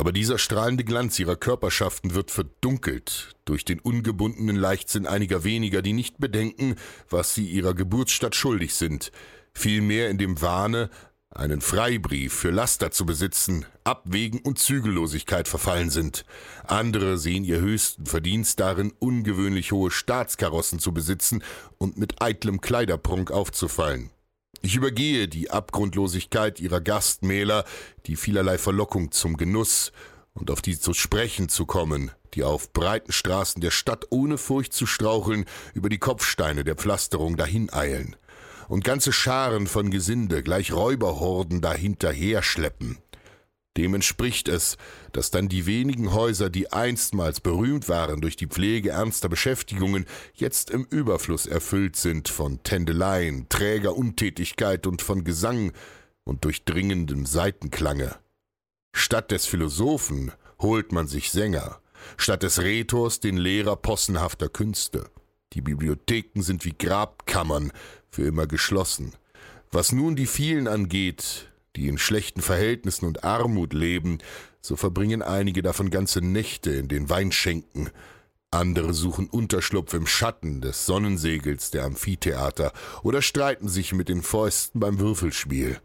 Aber 0.00 0.12
dieser 0.12 0.38
strahlende 0.38 0.82
Glanz 0.82 1.18
ihrer 1.18 1.36
Körperschaften 1.36 2.14
wird 2.14 2.30
verdunkelt 2.30 3.36
durch 3.44 3.66
den 3.66 3.80
ungebundenen 3.80 4.56
Leichtsinn 4.56 5.06
einiger 5.06 5.44
weniger, 5.44 5.82
die 5.82 5.92
nicht 5.92 6.16
bedenken, 6.16 6.76
was 7.10 7.34
sie 7.34 7.44
ihrer 7.44 7.74
Geburtsstadt 7.74 8.34
schuldig 8.34 8.72
sind, 8.76 9.12
vielmehr 9.52 10.08
in 10.08 10.16
dem 10.16 10.40
Wahne, 10.40 10.88
einen 11.28 11.60
Freibrief 11.60 12.32
für 12.32 12.50
Laster 12.50 12.90
zu 12.90 13.04
besitzen, 13.04 13.66
Abwägen 13.84 14.40
und 14.40 14.58
Zügellosigkeit 14.58 15.48
verfallen 15.48 15.90
sind. 15.90 16.24
Andere 16.66 17.18
sehen 17.18 17.44
ihr 17.44 17.60
höchsten 17.60 18.06
Verdienst 18.06 18.58
darin, 18.58 18.94
ungewöhnlich 19.00 19.70
hohe 19.70 19.90
Staatskarossen 19.90 20.78
zu 20.78 20.94
besitzen 20.94 21.44
und 21.76 21.98
mit 21.98 22.22
eitlem 22.22 22.62
Kleiderprunk 22.62 23.30
aufzufallen. 23.30 24.08
Ich 24.62 24.76
übergehe 24.76 25.26
die 25.26 25.50
Abgrundlosigkeit 25.50 26.60
ihrer 26.60 26.80
Gastmähler, 26.80 27.64
die 28.06 28.16
vielerlei 28.16 28.58
Verlockung 28.58 29.10
zum 29.10 29.36
Genuss 29.36 29.90
und 30.34 30.50
auf 30.50 30.60
die 30.60 30.78
zu 30.78 30.92
sprechen 30.92 31.48
zu 31.48 31.64
kommen, 31.64 32.10
die 32.34 32.44
auf 32.44 32.72
breiten 32.72 33.10
Straßen 33.10 33.62
der 33.62 33.70
Stadt 33.70 34.06
ohne 34.10 34.36
Furcht 34.36 34.74
zu 34.74 34.86
straucheln 34.86 35.46
über 35.74 35.88
die 35.88 35.98
Kopfsteine 35.98 36.62
der 36.62 36.76
Pflasterung 36.76 37.36
dahineilen 37.36 38.16
und 38.68 38.84
ganze 38.84 39.12
Scharen 39.12 39.66
von 39.66 39.90
Gesinde 39.90 40.42
gleich 40.42 40.72
Räuberhorden 40.72 41.62
dahinterher 41.62 42.42
schleppen. 42.42 42.98
Dem 43.76 43.94
entspricht 43.94 44.48
es, 44.48 44.76
dass 45.12 45.30
dann 45.30 45.48
die 45.48 45.64
wenigen 45.64 46.12
Häuser, 46.12 46.50
die 46.50 46.72
einstmals 46.72 47.40
berühmt 47.40 47.88
waren 47.88 48.20
durch 48.20 48.36
die 48.36 48.48
Pflege 48.48 48.90
ernster 48.90 49.28
Beschäftigungen, 49.28 50.06
jetzt 50.34 50.70
im 50.70 50.84
Überfluss 50.90 51.46
erfüllt 51.46 51.94
sind 51.94 52.28
von 52.28 52.62
Tändeleien, 52.64 53.48
träger 53.48 53.96
Untätigkeit 53.96 54.86
und 54.88 55.02
von 55.02 55.22
Gesang 55.22 55.72
und 56.24 56.44
durchdringendem 56.44 57.26
Seitenklange. 57.26 58.16
Statt 58.92 59.30
des 59.30 59.46
Philosophen 59.46 60.32
holt 60.60 60.90
man 60.90 61.06
sich 61.06 61.30
Sänger, 61.30 61.80
statt 62.16 62.42
des 62.42 62.60
Rhetors 62.60 63.20
den 63.20 63.36
Lehrer 63.36 63.76
possenhafter 63.76 64.48
Künste. 64.48 65.10
Die 65.52 65.60
Bibliotheken 65.60 66.42
sind 66.42 66.64
wie 66.64 66.74
Grabkammern, 66.76 67.72
für 68.10 68.24
immer 68.24 68.48
geschlossen. 68.48 69.14
Was 69.70 69.92
nun 69.92 70.16
die 70.16 70.26
vielen 70.26 70.66
angeht, 70.66 71.49
die 71.76 71.88
in 71.88 71.98
schlechten 71.98 72.40
Verhältnissen 72.40 73.06
und 73.06 73.24
Armut 73.24 73.72
leben, 73.72 74.18
so 74.60 74.76
verbringen 74.76 75.22
einige 75.22 75.62
davon 75.62 75.90
ganze 75.90 76.20
Nächte 76.20 76.70
in 76.70 76.88
den 76.88 77.08
Weinschenken, 77.08 77.90
andere 78.50 78.94
suchen 78.94 79.28
Unterschlupf 79.28 79.94
im 79.94 80.06
Schatten 80.06 80.60
des 80.60 80.84
Sonnensegels 80.84 81.70
der 81.70 81.84
Amphitheater 81.84 82.72
oder 83.02 83.22
streiten 83.22 83.68
sich 83.68 83.92
mit 83.92 84.08
den 84.08 84.22
Fäusten 84.22 84.80
beim 84.80 84.98
Würfelspiel, 84.98 85.78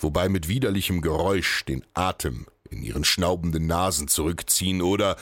wobei 0.00 0.28
mit 0.28 0.48
widerlichem 0.48 1.00
Geräusch 1.00 1.64
den 1.64 1.84
Atem 1.94 2.46
in 2.70 2.82
ihren 2.82 3.04
schnaubenden 3.04 3.66
Nasen 3.66 4.08
zurückziehen 4.08 4.82
oder, 4.82 5.16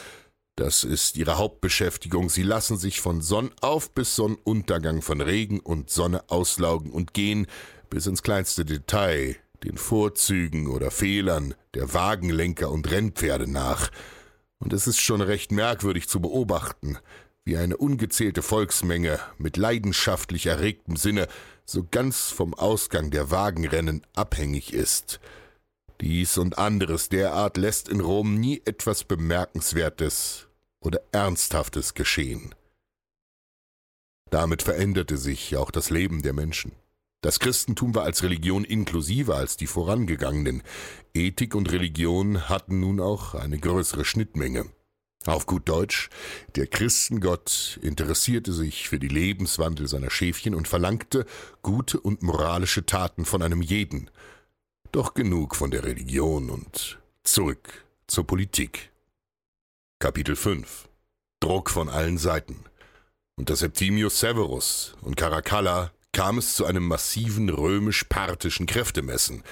das 0.56 0.84
ist 0.84 1.18
ihre 1.18 1.36
Hauptbeschäftigung, 1.36 2.30
sie 2.30 2.42
lassen 2.42 2.78
sich 2.78 3.02
von 3.02 3.20
Sonnauf 3.20 3.92
bis 3.92 4.16
Sonnenuntergang 4.16 5.02
von 5.02 5.20
Regen 5.20 5.60
und 5.60 5.90
Sonne 5.90 6.24
auslaugen 6.30 6.90
und 6.90 7.12
gehen 7.12 7.46
bis 7.90 8.06
ins 8.06 8.22
kleinste 8.22 8.64
Detail 8.64 9.36
den 9.64 9.78
Vorzügen 9.78 10.66
oder 10.66 10.90
Fehlern 10.90 11.54
der 11.74 11.94
Wagenlenker 11.94 12.70
und 12.70 12.90
Rennpferde 12.90 13.50
nach, 13.50 13.90
und 14.58 14.72
es 14.72 14.86
ist 14.86 15.00
schon 15.00 15.20
recht 15.20 15.52
merkwürdig 15.52 16.08
zu 16.08 16.20
beobachten, 16.20 16.98
wie 17.44 17.56
eine 17.56 17.76
ungezählte 17.76 18.42
Volksmenge 18.42 19.20
mit 19.38 19.56
leidenschaftlich 19.56 20.46
erregtem 20.46 20.96
Sinne 20.96 21.28
so 21.64 21.86
ganz 21.90 22.30
vom 22.30 22.54
Ausgang 22.54 23.10
der 23.10 23.30
Wagenrennen 23.30 24.02
abhängig 24.14 24.72
ist. 24.72 25.20
Dies 26.00 26.38
und 26.38 26.58
anderes 26.58 27.08
derart 27.08 27.56
lässt 27.56 27.88
in 27.88 28.00
Rom 28.00 28.38
nie 28.38 28.62
etwas 28.64 29.04
Bemerkenswertes 29.04 30.48
oder 30.80 31.00
Ernsthaftes 31.12 31.94
geschehen. 31.94 32.54
Damit 34.30 34.62
veränderte 34.62 35.16
sich 35.16 35.56
auch 35.56 35.70
das 35.70 35.90
Leben 35.90 36.22
der 36.22 36.32
Menschen. 36.32 36.72
Das 37.26 37.40
Christentum 37.40 37.92
war 37.96 38.04
als 38.04 38.22
Religion 38.22 38.62
inklusiver 38.62 39.34
als 39.34 39.56
die 39.56 39.66
vorangegangenen. 39.66 40.62
Ethik 41.12 41.56
und 41.56 41.72
Religion 41.72 42.48
hatten 42.48 42.78
nun 42.78 43.00
auch 43.00 43.34
eine 43.34 43.58
größere 43.58 44.04
Schnittmenge. 44.04 44.66
Auf 45.24 45.46
gut 45.46 45.68
Deutsch, 45.68 46.08
der 46.54 46.68
Christengott 46.68 47.80
interessierte 47.82 48.52
sich 48.52 48.88
für 48.88 49.00
die 49.00 49.08
Lebenswandel 49.08 49.88
seiner 49.88 50.08
Schäfchen 50.08 50.54
und 50.54 50.68
verlangte 50.68 51.26
gute 51.62 51.98
und 51.98 52.22
moralische 52.22 52.86
Taten 52.86 53.24
von 53.24 53.42
einem 53.42 53.60
jeden. 53.60 54.08
Doch 54.92 55.14
genug 55.14 55.56
von 55.56 55.72
der 55.72 55.82
Religion 55.82 56.48
und 56.48 57.00
zurück 57.24 57.86
zur 58.06 58.24
Politik. 58.24 58.92
Kapitel 59.98 60.36
5 60.36 60.88
Druck 61.40 61.70
von 61.70 61.88
allen 61.88 62.18
Seiten. 62.18 62.66
Unter 63.34 63.56
Septimius 63.56 64.20
Severus 64.20 64.94
und 65.02 65.16
Caracalla 65.16 65.90
kam 66.16 66.38
es 66.38 66.54
zu 66.54 66.64
einem 66.64 66.88
massiven 66.88 67.50
römisch-parthischen 67.50 68.64
Kräftemessen. 68.64 69.42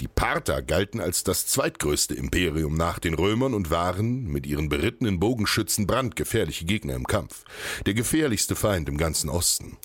Die 0.00 0.08
Parther 0.08 0.62
galten 0.62 0.98
als 0.98 1.22
das 1.22 1.46
zweitgrößte 1.46 2.14
Imperium 2.14 2.78
nach 2.78 2.98
den 2.98 3.12
Römern 3.12 3.52
und 3.52 3.68
waren 3.68 4.24
mit 4.24 4.46
ihren 4.46 4.70
berittenen 4.70 5.20
Bogenschützen 5.20 5.86
brandgefährliche 5.86 6.64
Gegner 6.64 6.94
im 6.94 7.06
Kampf. 7.06 7.44
Der 7.84 7.92
gefährlichste 7.92 8.56
Feind 8.56 8.88
im 8.88 8.96
ganzen 8.96 9.28
Osten. 9.28 9.76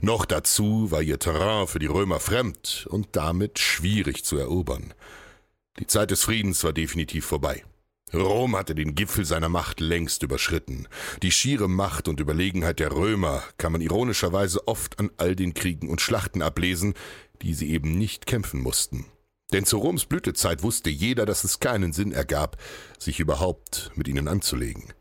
Noch 0.00 0.24
dazu 0.24 0.92
war 0.92 1.02
ihr 1.02 1.18
Terrain 1.18 1.66
für 1.66 1.80
die 1.80 1.86
Römer 1.86 2.20
fremd 2.20 2.86
und 2.88 3.08
damit 3.16 3.58
schwierig 3.58 4.24
zu 4.24 4.36
erobern. 4.36 4.94
Die 5.80 5.88
Zeit 5.88 6.12
des 6.12 6.22
Friedens 6.22 6.62
war 6.62 6.72
definitiv 6.72 7.26
vorbei. 7.26 7.64
Rom 8.14 8.56
hatte 8.56 8.74
den 8.74 8.94
Gipfel 8.94 9.24
seiner 9.24 9.48
Macht 9.48 9.80
längst 9.80 10.22
überschritten. 10.22 10.88
Die 11.22 11.30
schiere 11.30 11.68
Macht 11.68 12.08
und 12.08 12.20
Überlegenheit 12.20 12.80
der 12.80 12.92
Römer 12.92 13.42
kann 13.58 13.72
man 13.72 13.80
ironischerweise 13.80 14.66
oft 14.66 14.98
an 14.98 15.10
all 15.16 15.36
den 15.36 15.54
Kriegen 15.54 15.88
und 15.88 16.00
Schlachten 16.00 16.42
ablesen, 16.42 16.94
die 17.42 17.54
sie 17.54 17.70
eben 17.70 17.98
nicht 17.98 18.26
kämpfen 18.26 18.60
mussten. 18.60 19.06
Denn 19.52 19.64
zu 19.64 19.78
Roms 19.78 20.04
Blütezeit 20.04 20.62
wusste 20.62 20.90
jeder, 20.90 21.24
dass 21.24 21.44
es 21.44 21.60
keinen 21.60 21.92
Sinn 21.92 22.12
ergab, 22.12 22.56
sich 22.98 23.20
überhaupt 23.20 23.90
mit 23.94 24.08
ihnen 24.08 24.28
anzulegen. 24.28 24.92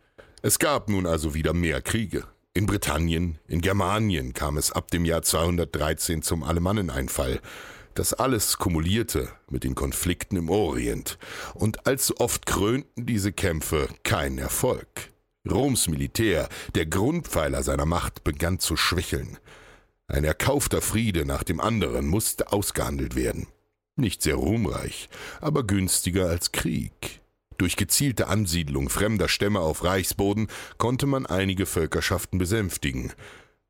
Es 0.42 0.60
gab 0.60 0.90
nun 0.90 1.06
also 1.06 1.34
wieder 1.34 1.54
mehr 1.54 1.82
Kriege. 1.82 2.26
In 2.54 2.66
Britannien, 2.66 3.38
in 3.48 3.62
Germanien 3.62 4.34
kam 4.34 4.58
es 4.58 4.72
ab 4.72 4.90
dem 4.90 5.06
Jahr 5.06 5.22
213 5.22 6.22
zum 6.22 6.44
Alemanneneinfall. 6.44 7.40
Das 7.98 8.14
alles 8.14 8.60
kumulierte 8.60 9.28
mit 9.50 9.64
den 9.64 9.74
Konflikten 9.74 10.36
im 10.36 10.52
Orient, 10.52 11.18
und 11.56 11.88
allzu 11.88 12.20
oft 12.20 12.46
krönten 12.46 13.08
diese 13.08 13.32
Kämpfe 13.32 13.88
keinen 14.04 14.38
Erfolg. 14.38 15.12
Roms 15.50 15.88
Militär, 15.88 16.48
der 16.76 16.86
Grundpfeiler 16.86 17.64
seiner 17.64 17.88
Macht, 17.88 18.24
begann 18.24 18.60
zu 18.60 18.78
schwächeln. 18.78 19.40
Ein 20.08 20.26
erkaufter 20.26 20.84
Friede 20.84 21.26
nach 21.26 21.42
dem 21.42 21.60
anderen 21.60 22.06
musste 22.06 22.54
ausgehandelt 22.54 23.16
werden. 23.16 23.48
Nicht 23.96 24.22
sehr 24.22 24.36
ruhmreich, 24.36 25.10
aber 25.42 25.66
günstiger 25.66 26.30
als 26.30 26.52
Krieg. 26.52 27.22
Durch 27.58 27.78
gezielte 27.78 28.28
Ansiedlung 28.28 28.90
fremder 28.90 29.28
Stämme 29.28 29.62
auf 29.62 29.84
Reichsboden 29.84 30.50
konnte 30.78 31.08
man 31.08 31.26
einige 31.26 31.66
Völkerschaften 31.66 32.38
besänftigen. 32.38 33.14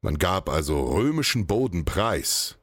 Man 0.01 0.17
gab 0.19 0.49
also 0.49 0.83
römischen 0.83 1.47
Boden 1.47 1.85
preis, 1.85 2.56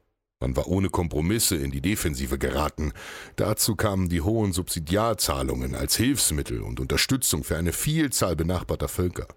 man 0.45 0.55
war 0.55 0.67
ohne 0.67 0.89
Kompromisse 0.89 1.55
in 1.55 1.71
die 1.71 1.81
Defensive 1.81 2.37
geraten. 2.37 2.93
Dazu 3.35 3.75
kamen 3.75 4.09
die 4.09 4.21
hohen 4.21 4.53
Subsidiarzahlungen 4.53 5.73
als 5.73 5.95
Hilfsmittel 5.95 6.61
und 6.61 6.79
Unterstützung 6.79 7.43
für 7.43 7.57
eine 7.57 7.73
Vielzahl 7.73 8.35
benachbarter 8.35 8.87
Völker. 8.87 9.27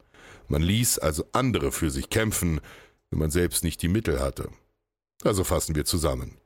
Man 0.49 0.61
ließ 0.61 0.99
also 0.99 1.25
andere 1.33 1.73
für 1.73 1.91
sich 1.91 2.11
kämpfen, 2.11 2.61
wenn 3.09 3.21
man 3.21 3.31
selbst 3.31 3.65
nicht 3.65 3.81
die 3.81 3.89
Mittel 3.89 4.21
hatte. 4.21 4.51
Also 5.25 5.45
fassen 5.45 5.75
wir 5.75 5.87
zusammen. 5.87 6.37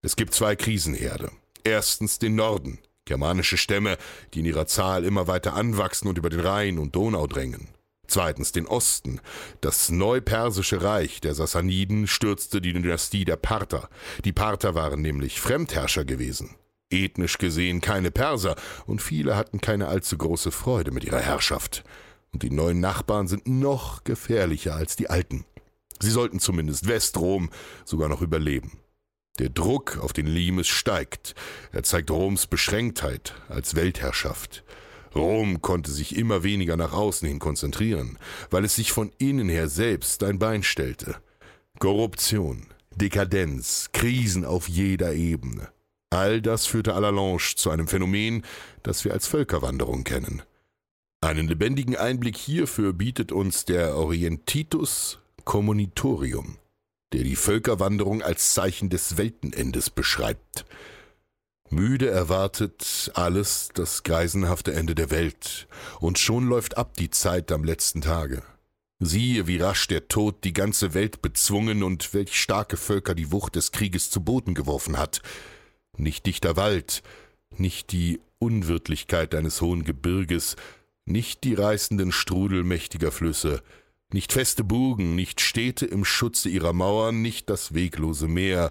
Es 0.00 0.14
gibt 0.14 0.32
zwei 0.32 0.54
Krisenherde. 0.54 1.32
Erstens 1.64 2.20
den 2.20 2.36
Norden, 2.36 2.78
germanische 3.06 3.56
Stämme, 3.56 3.98
die 4.32 4.40
in 4.40 4.46
ihrer 4.46 4.68
Zahl 4.68 5.04
immer 5.04 5.26
weiter 5.26 5.54
anwachsen 5.54 6.06
und 6.06 6.18
über 6.18 6.30
den 6.30 6.38
Rhein 6.40 6.78
und 6.78 6.94
Donau 6.94 7.26
drängen. 7.26 7.66
Zweitens 8.06 8.52
den 8.52 8.66
Osten. 8.66 9.20
Das 9.60 9.90
neupersische 9.90 10.82
Reich 10.82 11.20
der 11.20 11.34
Sassaniden 11.34 12.06
stürzte 12.06 12.60
die 12.60 12.72
Dynastie 12.72 13.24
der 13.24 13.36
Parther. 13.36 13.88
Die 14.24 14.32
Parther 14.32 14.74
waren 14.74 15.00
nämlich 15.00 15.40
Fremdherrscher 15.40 16.04
gewesen. 16.04 16.56
Ethnisch 16.90 17.38
gesehen 17.38 17.80
keine 17.80 18.10
Perser, 18.10 18.56
und 18.86 19.02
viele 19.02 19.36
hatten 19.36 19.60
keine 19.60 19.88
allzu 19.88 20.16
große 20.16 20.50
Freude 20.50 20.90
mit 20.90 21.04
ihrer 21.04 21.20
Herrschaft. 21.20 21.82
Und 22.32 22.42
die 22.42 22.50
neuen 22.50 22.80
Nachbarn 22.80 23.26
sind 23.26 23.46
noch 23.46 24.04
gefährlicher 24.04 24.74
als 24.74 24.96
die 24.96 25.08
alten. 25.08 25.44
Sie 26.00 26.10
sollten 26.10 26.40
zumindest 26.40 26.88
Westrom 26.88 27.50
sogar 27.84 28.08
noch 28.08 28.20
überleben. 28.20 28.80
Der 29.38 29.48
Druck 29.48 29.98
auf 29.98 30.12
den 30.12 30.26
Limes 30.26 30.68
steigt. 30.68 31.34
Er 31.72 31.82
zeigt 31.82 32.10
Roms 32.10 32.46
Beschränktheit 32.46 33.34
als 33.48 33.74
Weltherrschaft. 33.74 34.64
Rom 35.14 35.62
konnte 35.62 35.90
sich 35.90 36.16
immer 36.16 36.42
weniger 36.42 36.76
nach 36.76 36.92
außen 36.92 37.26
hin 37.28 37.38
konzentrieren, 37.38 38.18
weil 38.50 38.64
es 38.64 38.76
sich 38.76 38.92
von 38.92 39.12
innen 39.18 39.48
her 39.48 39.68
selbst 39.68 40.22
ein 40.22 40.38
Bein 40.38 40.62
stellte. 40.62 41.16
Korruption, 41.78 42.66
Dekadenz, 42.94 43.90
Krisen 43.92 44.44
auf 44.44 44.68
jeder 44.68 45.14
Ebene. 45.14 45.68
All 46.10 46.40
das 46.40 46.66
führte 46.66 46.94
à 46.94 47.00
la 47.00 47.10
Lange 47.10 47.38
zu 47.56 47.70
einem 47.70 47.88
Phänomen, 47.88 48.42
das 48.82 49.04
wir 49.04 49.12
als 49.12 49.26
Völkerwanderung 49.26 50.04
kennen. 50.04 50.42
Einen 51.20 51.48
lebendigen 51.48 51.96
Einblick 51.96 52.36
hierfür 52.36 52.92
bietet 52.92 53.32
uns 53.32 53.64
der 53.64 53.96
Orientitus 53.96 55.18
Communitorium, 55.44 56.58
der 57.12 57.24
die 57.24 57.36
Völkerwanderung 57.36 58.22
als 58.22 58.54
Zeichen 58.54 58.90
des 58.90 59.16
Weltenendes 59.16 59.90
beschreibt. 59.90 60.66
Müde 61.74 62.08
erwartet 62.08 63.10
alles 63.14 63.70
das 63.74 64.04
greisenhafte 64.04 64.72
Ende 64.72 64.94
der 64.94 65.10
Welt, 65.10 65.66
und 66.00 66.18
schon 66.18 66.46
läuft 66.46 66.78
ab 66.78 66.94
die 66.94 67.10
Zeit 67.10 67.50
am 67.50 67.64
letzten 67.64 68.00
Tage. 68.00 68.42
Siehe, 69.00 69.48
wie 69.48 69.58
rasch 69.58 69.88
der 69.88 70.08
Tod 70.08 70.44
die 70.44 70.52
ganze 70.52 70.94
Welt 70.94 71.20
bezwungen 71.20 71.82
und 71.82 72.14
welch 72.14 72.40
starke 72.40 72.76
Völker 72.76 73.14
die 73.14 73.32
Wucht 73.32 73.56
des 73.56 73.72
Krieges 73.72 74.08
zu 74.10 74.22
Boden 74.22 74.54
geworfen 74.54 74.96
hat. 74.96 75.20
Nicht 75.96 76.26
dichter 76.26 76.56
Wald, 76.56 77.02
nicht 77.50 77.92
die 77.92 78.20
Unwirtlichkeit 78.38 79.34
eines 79.34 79.60
hohen 79.60 79.84
Gebirges, 79.84 80.56
nicht 81.06 81.44
die 81.44 81.54
reißenden 81.54 82.12
Strudel 82.12 82.62
mächtiger 82.62 83.10
Flüsse, 83.10 83.62
nicht 84.12 84.32
feste 84.32 84.62
Burgen, 84.62 85.16
nicht 85.16 85.40
Städte 85.40 85.86
im 85.86 86.04
Schutze 86.04 86.48
ihrer 86.48 86.72
Mauern, 86.72 87.20
nicht 87.20 87.50
das 87.50 87.74
weglose 87.74 88.28
Meer, 88.28 88.70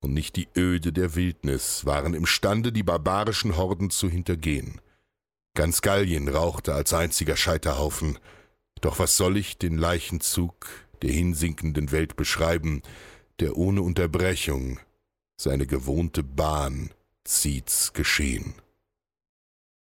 und 0.00 0.14
nicht 0.14 0.36
die 0.36 0.48
Öde 0.56 0.92
der 0.92 1.14
Wildnis 1.14 1.84
waren 1.84 2.14
imstande, 2.14 2.72
die 2.72 2.82
barbarischen 2.82 3.56
Horden 3.56 3.90
zu 3.90 4.08
hintergehen. 4.08 4.80
Ganz 5.54 5.82
Gallien 5.82 6.28
rauchte 6.28 6.74
als 6.74 6.94
einziger 6.94 7.36
Scheiterhaufen. 7.36 8.18
Doch 8.80 8.98
was 8.98 9.16
soll 9.16 9.36
ich 9.36 9.58
den 9.58 9.76
Leichenzug 9.76 10.68
der 11.02 11.10
hinsinkenden 11.10 11.92
Welt 11.92 12.16
beschreiben, 12.16 12.82
der 13.40 13.56
ohne 13.56 13.82
Unterbrechung 13.82 14.78
seine 15.36 15.66
gewohnte 15.66 16.22
Bahn 16.22 16.90
zieht's 17.24 17.92
geschehen. 17.92 18.54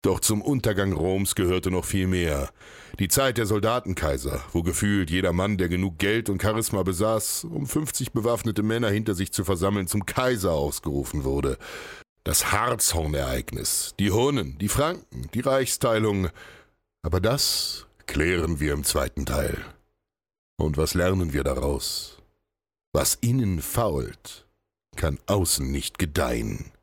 Doch 0.03 0.19
zum 0.19 0.41
Untergang 0.41 0.91
Roms 0.91 1.33
gehörte 1.33 1.71
noch 1.71 1.85
viel 1.85 2.07
mehr. 2.07 2.51
Die 2.99 3.07
Zeit 3.07 3.37
der 3.37 3.45
Soldatenkaiser, 3.45 4.43
wo 4.51 4.61
gefühlt 4.61 5.09
jeder 5.09 5.31
Mann, 5.31 5.57
der 5.57 5.69
genug 5.69 5.97
Geld 5.97 6.29
und 6.29 6.41
Charisma 6.41 6.83
besaß, 6.83 7.45
um 7.45 7.65
50 7.65 8.11
bewaffnete 8.11 8.63
Männer 8.63 8.89
hinter 8.89 9.15
sich 9.15 9.31
zu 9.31 9.45
versammeln, 9.45 9.87
zum 9.87 10.05
Kaiser 10.05 10.51
ausgerufen 10.51 11.23
wurde. 11.23 11.57
Das 12.25 12.51
Harzhornereignis, 12.51 13.95
die 13.97 14.11
Hunnen, 14.11 14.57
die 14.59 14.67
Franken, 14.67 15.29
die 15.33 15.39
Reichsteilung. 15.39 16.27
Aber 17.01 17.21
das 17.21 17.87
klären 18.05 18.59
wir 18.59 18.73
im 18.73 18.83
zweiten 18.83 19.25
Teil. 19.25 19.57
Und 20.57 20.75
was 20.75 20.95
lernen 20.95 21.31
wir 21.31 21.45
daraus? 21.45 22.17
Was 22.91 23.15
innen 23.15 23.61
fault, 23.61 24.45
kann 24.97 25.17
außen 25.27 25.71
nicht 25.71 25.97
gedeihen. 25.97 26.73